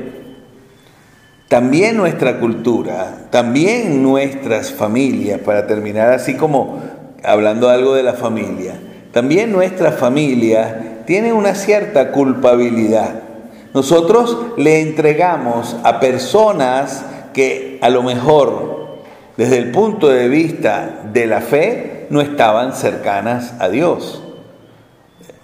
[1.48, 6.82] también nuestra cultura, también nuestras familias, para terminar así como
[7.22, 8.80] hablando algo de la familia,
[9.12, 13.22] también nuestras familias tienen una cierta culpabilidad.
[13.76, 17.04] Nosotros le entregamos a personas
[17.34, 18.96] que a lo mejor
[19.36, 24.22] desde el punto de vista de la fe no estaban cercanas a Dios.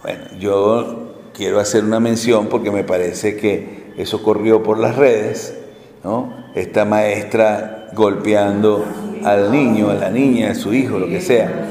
[0.03, 5.59] Bueno, yo quiero hacer una mención porque me parece que eso corrió por las redes,
[6.03, 6.33] ¿no?
[6.55, 8.83] Esta maestra golpeando
[9.25, 11.67] al niño, a la niña, a su hijo, lo que sea.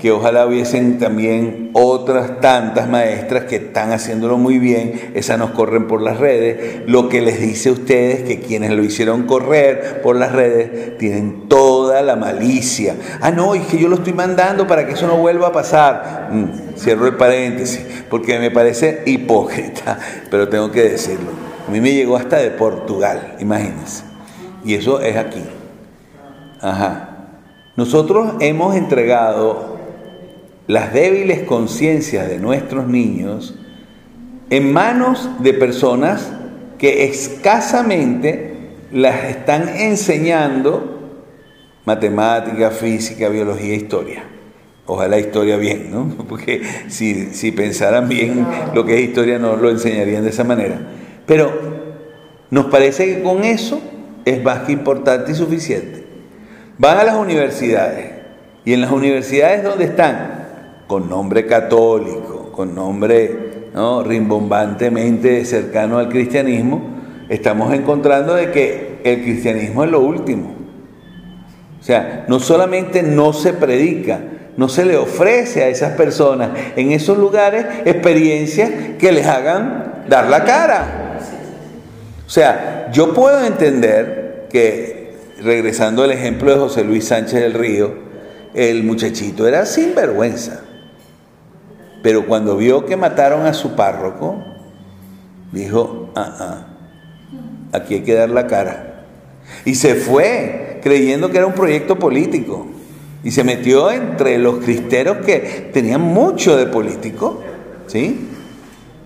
[0.00, 5.86] Que ojalá hubiesen también otras tantas maestras que están haciéndolo muy bien, esas nos corren
[5.86, 6.82] por las redes.
[6.86, 11.48] Lo que les dice a ustedes que quienes lo hicieron correr por las redes tienen
[11.48, 12.96] toda la malicia.
[13.20, 16.28] Ah, no, es que yo lo estoy mandando para que eso no vuelva a pasar.
[16.30, 19.98] Mm, cierro el paréntesis, porque me parece hipócrita,
[20.30, 21.30] pero tengo que decirlo.
[21.66, 24.04] A mí me llegó hasta de Portugal, imagínense.
[24.64, 25.42] Y eso es aquí.
[26.60, 27.08] Ajá.
[27.76, 29.71] Nosotros hemos entregado
[30.66, 33.58] las débiles conciencias de nuestros niños
[34.50, 36.32] en manos de personas
[36.78, 38.52] que escasamente
[38.92, 40.92] las están enseñando
[41.84, 44.24] matemática, física, biología, historia.
[44.86, 46.08] Ojalá historia bien, ¿no?
[46.28, 50.80] Porque si, si pensaran bien lo que es historia no lo enseñarían de esa manera.
[51.26, 51.52] Pero
[52.50, 53.80] nos parece que con eso
[54.24, 56.04] es más que importante y suficiente.
[56.78, 58.10] Van a las universidades
[58.64, 60.41] y en las universidades donde están,
[60.86, 64.02] con nombre católico, con nombre ¿no?
[64.02, 66.82] rimbombantemente cercano al cristianismo,
[67.28, 70.54] estamos encontrando de que el cristianismo es lo último.
[71.80, 74.20] O sea, no solamente no se predica,
[74.56, 80.28] no se le ofrece a esas personas en esos lugares experiencias que les hagan dar
[80.28, 81.18] la cara.
[82.24, 87.92] O sea, yo puedo entender que, regresando al ejemplo de José Luis Sánchez del Río,
[88.54, 90.60] el muchachito era sinvergüenza.
[92.02, 94.42] Pero cuando vio que mataron a su párroco,
[95.52, 96.66] dijo, ah, ah,
[97.72, 99.04] aquí hay que dar la cara.
[99.64, 102.66] Y se fue creyendo que era un proyecto político.
[103.24, 107.40] Y se metió entre los cristeros que tenían mucho de político,
[107.86, 108.28] ¿sí?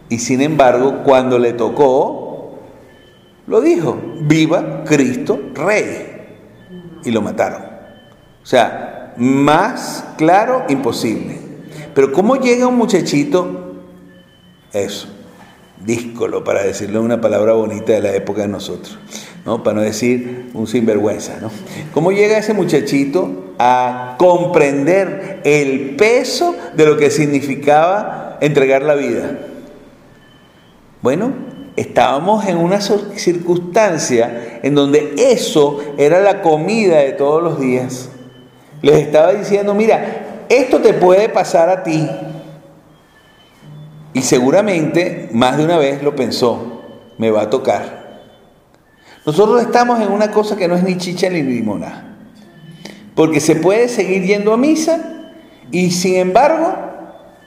[0.08, 2.58] Y sin embargo, cuando le tocó,
[3.46, 6.14] lo dijo, viva Cristo Rey.
[7.04, 7.62] Y lo mataron.
[8.42, 11.45] O sea, más claro, imposible.
[11.96, 13.72] Pero ¿cómo llega un muchachito?
[14.70, 15.08] Eso,
[15.82, 18.98] díscolo, para decirlo una palabra bonita de la época de nosotros,
[19.46, 19.62] ¿no?
[19.62, 21.50] Para no decir un sinvergüenza, ¿no?
[21.94, 29.38] ¿Cómo llega ese muchachito a comprender el peso de lo que significaba entregar la vida?
[31.00, 31.32] Bueno,
[31.76, 38.10] estábamos en una circunstancia en donde eso era la comida de todos los días.
[38.82, 42.08] Les estaba diciendo, mira, esto te puede pasar a ti.
[44.12, 46.82] Y seguramente más de una vez lo pensó,
[47.18, 48.06] me va a tocar.
[49.26, 52.16] Nosotros estamos en una cosa que no es ni chicha ni limona.
[53.14, 54.98] Porque se puede seguir yendo a misa
[55.70, 56.74] y sin embargo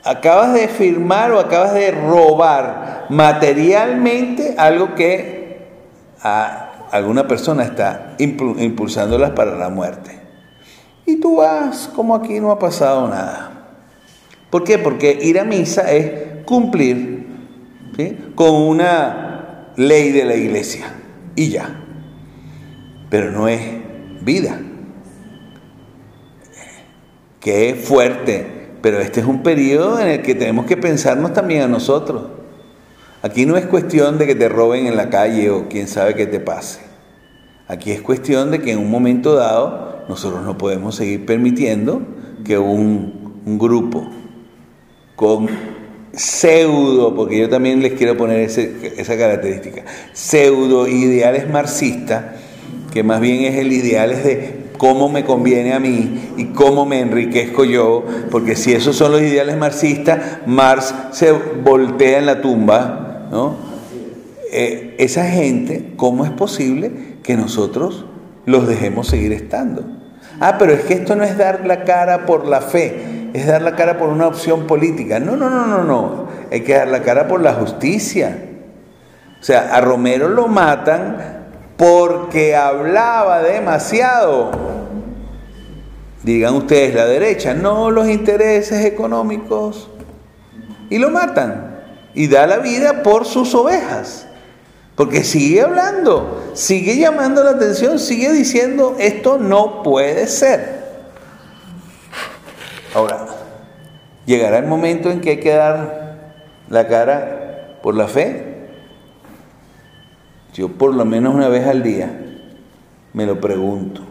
[0.04, 5.68] acabas de firmar o acabas de robar materialmente algo que
[6.22, 10.19] a alguna persona está impulsándolas para la muerte.
[11.10, 13.50] Y tú vas como aquí no ha pasado nada.
[14.48, 14.78] ¿Por qué?
[14.78, 17.26] Porque ir a misa es cumplir
[18.36, 20.86] con una ley de la iglesia
[21.34, 21.82] y ya.
[23.10, 23.60] Pero no es
[24.22, 24.60] vida.
[27.40, 31.62] Que es fuerte, pero este es un periodo en el que tenemos que pensarnos también
[31.62, 32.22] a nosotros.
[33.22, 36.26] Aquí no es cuestión de que te roben en la calle o quién sabe qué
[36.26, 36.80] te pase.
[37.66, 42.02] Aquí es cuestión de que en un momento dado nosotros no podemos seguir permitiendo
[42.44, 44.06] que un, grupo
[45.16, 45.48] con
[46.12, 52.24] pseudo, porque yo también les quiero poner esa característica, pseudo ideales marxistas,
[52.92, 57.00] que más bien es el ideal de cómo me conviene a mí y cómo me
[57.00, 63.28] enriquezco yo, porque si esos son los ideales marxistas, Marx se voltea en la tumba,
[63.30, 63.56] ¿no?
[64.52, 66.90] Eh, esa gente, ¿cómo es posible
[67.22, 68.04] que nosotros
[68.46, 69.99] los dejemos seguir estando?
[70.40, 73.60] Ah, pero es que esto no es dar la cara por la fe, es dar
[73.60, 75.20] la cara por una opción política.
[75.20, 76.28] No, no, no, no, no.
[76.50, 78.38] Hay que dar la cara por la justicia.
[79.38, 84.50] O sea, a Romero lo matan porque hablaba demasiado.
[86.22, 89.90] Digan ustedes la derecha, no los intereses económicos.
[90.88, 91.80] Y lo matan.
[92.14, 94.26] Y da la vida por sus ovejas.
[95.00, 100.84] Porque sigue hablando, sigue llamando la atención, sigue diciendo, esto no puede ser.
[102.94, 103.26] Ahora,
[104.26, 106.34] llegará el momento en que hay que dar
[106.68, 108.68] la cara por la fe.
[110.52, 112.10] Yo por lo menos una vez al día
[113.14, 114.02] me lo pregunto.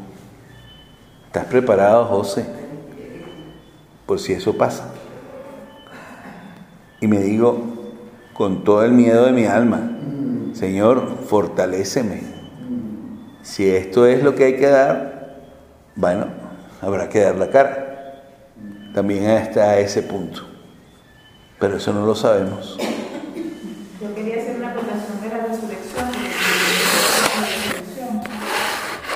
[1.28, 2.48] ¿Estás preparado, José?
[4.08, 4.92] Por si eso pasa.
[7.00, 7.62] Y me digo
[8.34, 9.92] con todo el miedo de mi alma,
[10.60, 12.20] Señor, fortaléceme.
[13.44, 15.40] Si esto es lo que hay que dar,
[15.96, 16.26] bueno,
[16.82, 17.86] habrá que dar la cara
[18.94, 20.42] también está a ese punto.
[21.62, 22.78] Pero eso no lo sabemos.
[24.02, 26.10] Yo quería hacer una acotación de la resurrección.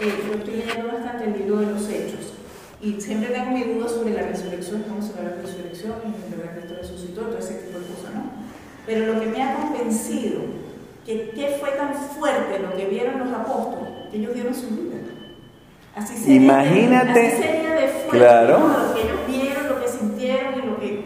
[0.02, 2.36] Eh, yo estoy leyendo bastante el libro de los hechos
[2.82, 6.40] y siempre tengo mi duda sobre la resurrección, cómo se ve la resurrección y en
[6.40, 8.32] verdad Cristo resucitó, todo ese tipo de cosas, ¿no?
[8.86, 10.63] Pero lo que me ha convencido
[11.06, 14.98] que qué fue tan fuerte lo que vieron los apóstoles, que ellos dieron su vida.
[15.96, 18.60] Así sería, Imagínate, así sería de fuerte claro.
[18.60, 21.04] lo que ellos vieron, lo que sintieron y lo que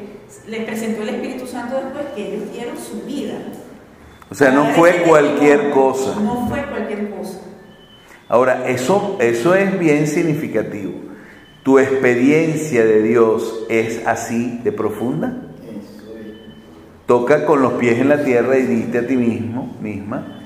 [0.47, 3.33] les presentó el Espíritu Santo después, que ellos dieron su vida.
[4.29, 6.19] O sea, no fue cualquier cosa.
[6.19, 7.39] No fue cualquier cosa.
[8.29, 10.93] Ahora, eso, eso es bien significativo.
[11.63, 15.46] ¿Tu experiencia de Dios es así de profunda?
[17.07, 20.37] Toca con los pies en la tierra y diste a ti mismo, misma,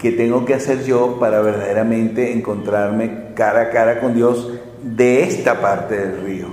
[0.00, 4.50] ¿Qué tengo que hacer yo para verdaderamente encontrarme cara a cara con Dios
[4.82, 6.46] de esta parte del río?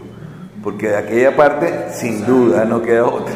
[0.62, 3.34] Porque de aquella parte, sin duda, no queda otra.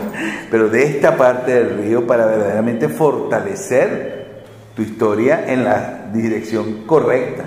[0.49, 4.41] Pero de esta parte del río para verdaderamente fortalecer
[4.75, 7.45] tu historia en la dirección correcta.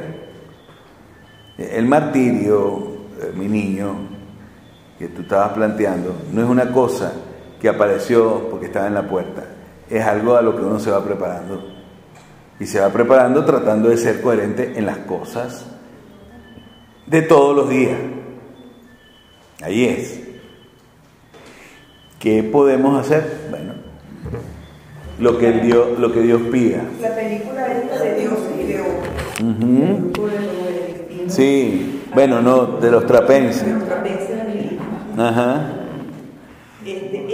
[1.58, 2.78] El martirio,
[3.20, 3.94] eh, mi niño,
[4.98, 7.12] que tú estabas planteando, no es una cosa
[7.64, 9.42] que apareció porque estaba en la puerta,
[9.88, 11.64] es algo a lo que uno se va preparando
[12.60, 15.64] y se va preparando tratando de ser coherente en las cosas
[17.06, 17.96] de todos los días.
[19.62, 20.20] Ahí es.
[22.18, 23.46] ¿Qué podemos hacer?
[23.48, 23.72] Bueno,
[25.18, 26.82] lo que Dios, lo que Dios pida.
[27.00, 28.82] La película es de Dios y de
[29.42, 30.12] uh
[31.28, 33.64] Sí, bueno, no, de los trapenses.
[33.64, 34.36] De los trapenses
[35.16, 35.83] Ajá.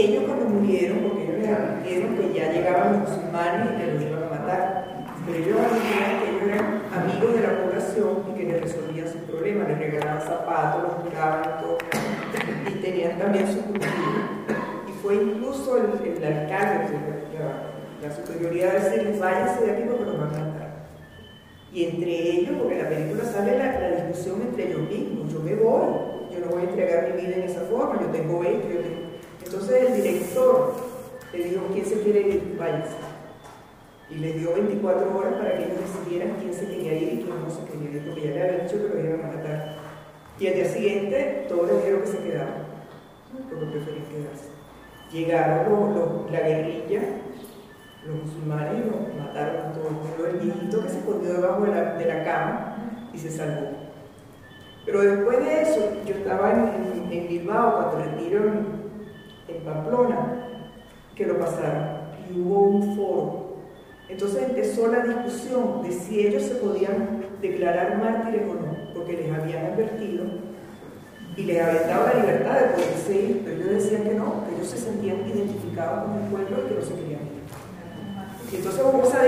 [0.00, 1.36] Ellos cuando murieron, porque ellos
[1.84, 6.20] vieron que ya llegaban los musulmanes y que los iban a matar, pero ellos admitían
[6.20, 10.22] que ellos eran amigos de la población y que les resolvían sus problemas, les regalaban
[10.22, 11.76] zapatos, los curaban todo,
[12.66, 13.92] y tenían también su cultura.
[14.88, 16.96] Y fue incluso el, el alcalde,
[17.36, 20.70] la, la superioridad de decirles, váyanse de aquí porque nos van a matar.
[21.74, 25.40] Y entre ellos, porque en la película sale la, la, discusión entre ellos mismos, yo
[25.40, 28.66] me voy, yo no voy a entregar mi vida en esa forma, yo tengo esto,
[28.66, 28.99] yo tengo...
[29.50, 30.74] Entonces el director
[31.32, 32.56] le dijo, ¿quién se quiere ir?
[32.58, 32.96] Váyanse
[34.10, 37.28] y les dio 24 horas para que ellos decidieran quién se quería ir y quién
[37.44, 39.76] no se quería ir, porque ya le habían dicho que lo iban a matar.
[40.40, 42.54] Y al día siguiente todos les dijeron que se quedaban,
[43.48, 44.48] porque preferían quedarse.
[45.12, 47.02] llegaron los- la guerrilla,
[48.06, 49.92] los musulmanes los mataron a todos.
[50.16, 52.76] Pero el viejito que se escondió debajo de la, de la cama
[53.12, 53.70] y se salvó.
[54.86, 58.79] Pero después de eso, yo estaba en Bilbao cuando retiro
[59.60, 60.46] Pamplona,
[61.14, 63.56] que lo pasaron, y hubo un foro.
[64.08, 69.32] Entonces empezó la discusión de si ellos se podían declarar mártires o no, porque les
[69.32, 70.24] habían advertido
[71.36, 74.54] y les habían dado la libertad de poderse ir, pero ellos decían que no, que
[74.56, 77.29] ellos se sentían identificados con el pueblo y que no se querían
[78.52, 79.22] entonces hubo esa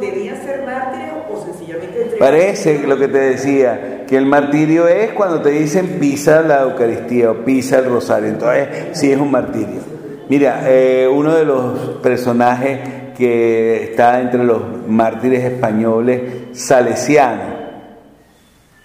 [0.00, 5.40] ¿debían ser mártires o sencillamente Parece lo que te decía, que el martirio es cuando
[5.40, 8.28] te dicen pisa la Eucaristía o pisa el rosario.
[8.28, 9.80] Entonces, sí es un martirio.
[10.28, 12.80] Mira, eh, uno de los personajes
[13.16, 16.20] que está entre los mártires españoles,
[16.52, 17.60] salesiano,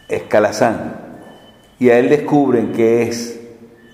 [0.07, 0.95] es Calazán.
[1.79, 3.39] Y a él descubren que es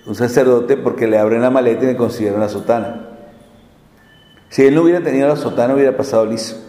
[0.05, 3.10] un sacerdote porque le abren la maleta y le consideran la sotana.
[4.51, 6.61] Si él no hubiera tenido la sotana, hubiera pasado liso.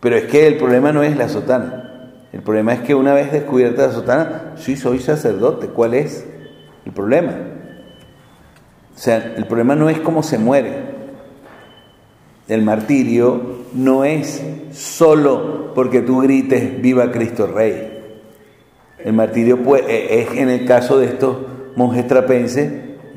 [0.00, 2.14] Pero es que el problema no es la sotana.
[2.32, 5.66] El problema es que una vez descubierta la sotana, sí soy sacerdote.
[5.66, 6.26] ¿Cuál es
[6.86, 7.34] el problema?
[8.96, 10.72] O sea, el problema no es cómo se muere.
[12.48, 14.42] El martirio no es
[14.72, 17.92] solo porque tú grites viva Cristo Rey.
[19.04, 21.36] El martirio pues, es en el caso de estos
[21.76, 22.72] monjes trapenses,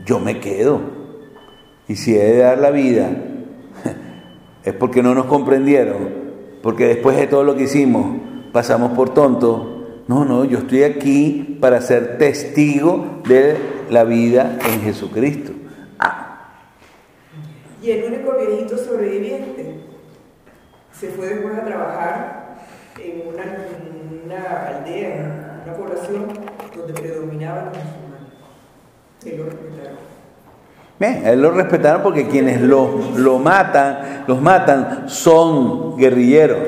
[0.06, 1.01] yo me quedo.
[1.88, 3.10] Y si he de dar la vida,
[4.64, 6.22] es porque no nos comprendieron,
[6.62, 8.18] porque después de todo lo que hicimos,
[8.52, 9.68] pasamos por tontos.
[10.08, 13.56] No, no, yo estoy aquí para ser testigo de
[13.90, 15.54] la vida en Jesucristo.
[16.00, 16.58] Ah,
[17.82, 19.80] Y el único viejito sobreviviente
[20.92, 22.58] se fue después a trabajar
[23.00, 26.28] en una, en una aldea, una población
[26.76, 28.02] donde predominaban los musulmanes.
[31.02, 36.60] Bien, a él lo respetaron porque quienes lo, lo matan, los matan, son guerrilleros.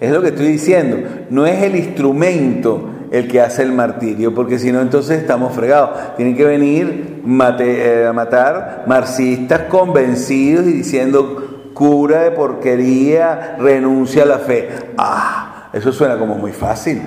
[0.00, 0.96] Es lo que estoy diciendo.
[1.30, 6.16] No es el instrumento el que hace el martirio, porque si no, entonces estamos fregados.
[6.16, 7.22] Tienen que venir
[7.60, 14.68] eh, a matar marxistas convencidos y diciendo cura de porquería, renuncia a la fe.
[14.98, 17.02] Ah, eso suena como muy fácil.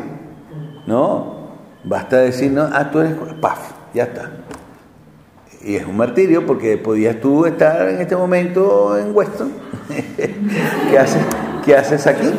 [0.88, 1.44] ¿No?
[1.84, 3.16] Basta decir, no, ah, tú eres.
[3.42, 3.60] Paf,
[3.94, 4.30] ya está.
[5.66, 9.52] Y es un martirio porque podías tú estar en este momento en Weston.
[10.92, 11.22] ¿Qué haces,
[11.64, 12.30] ¿Qué haces aquí?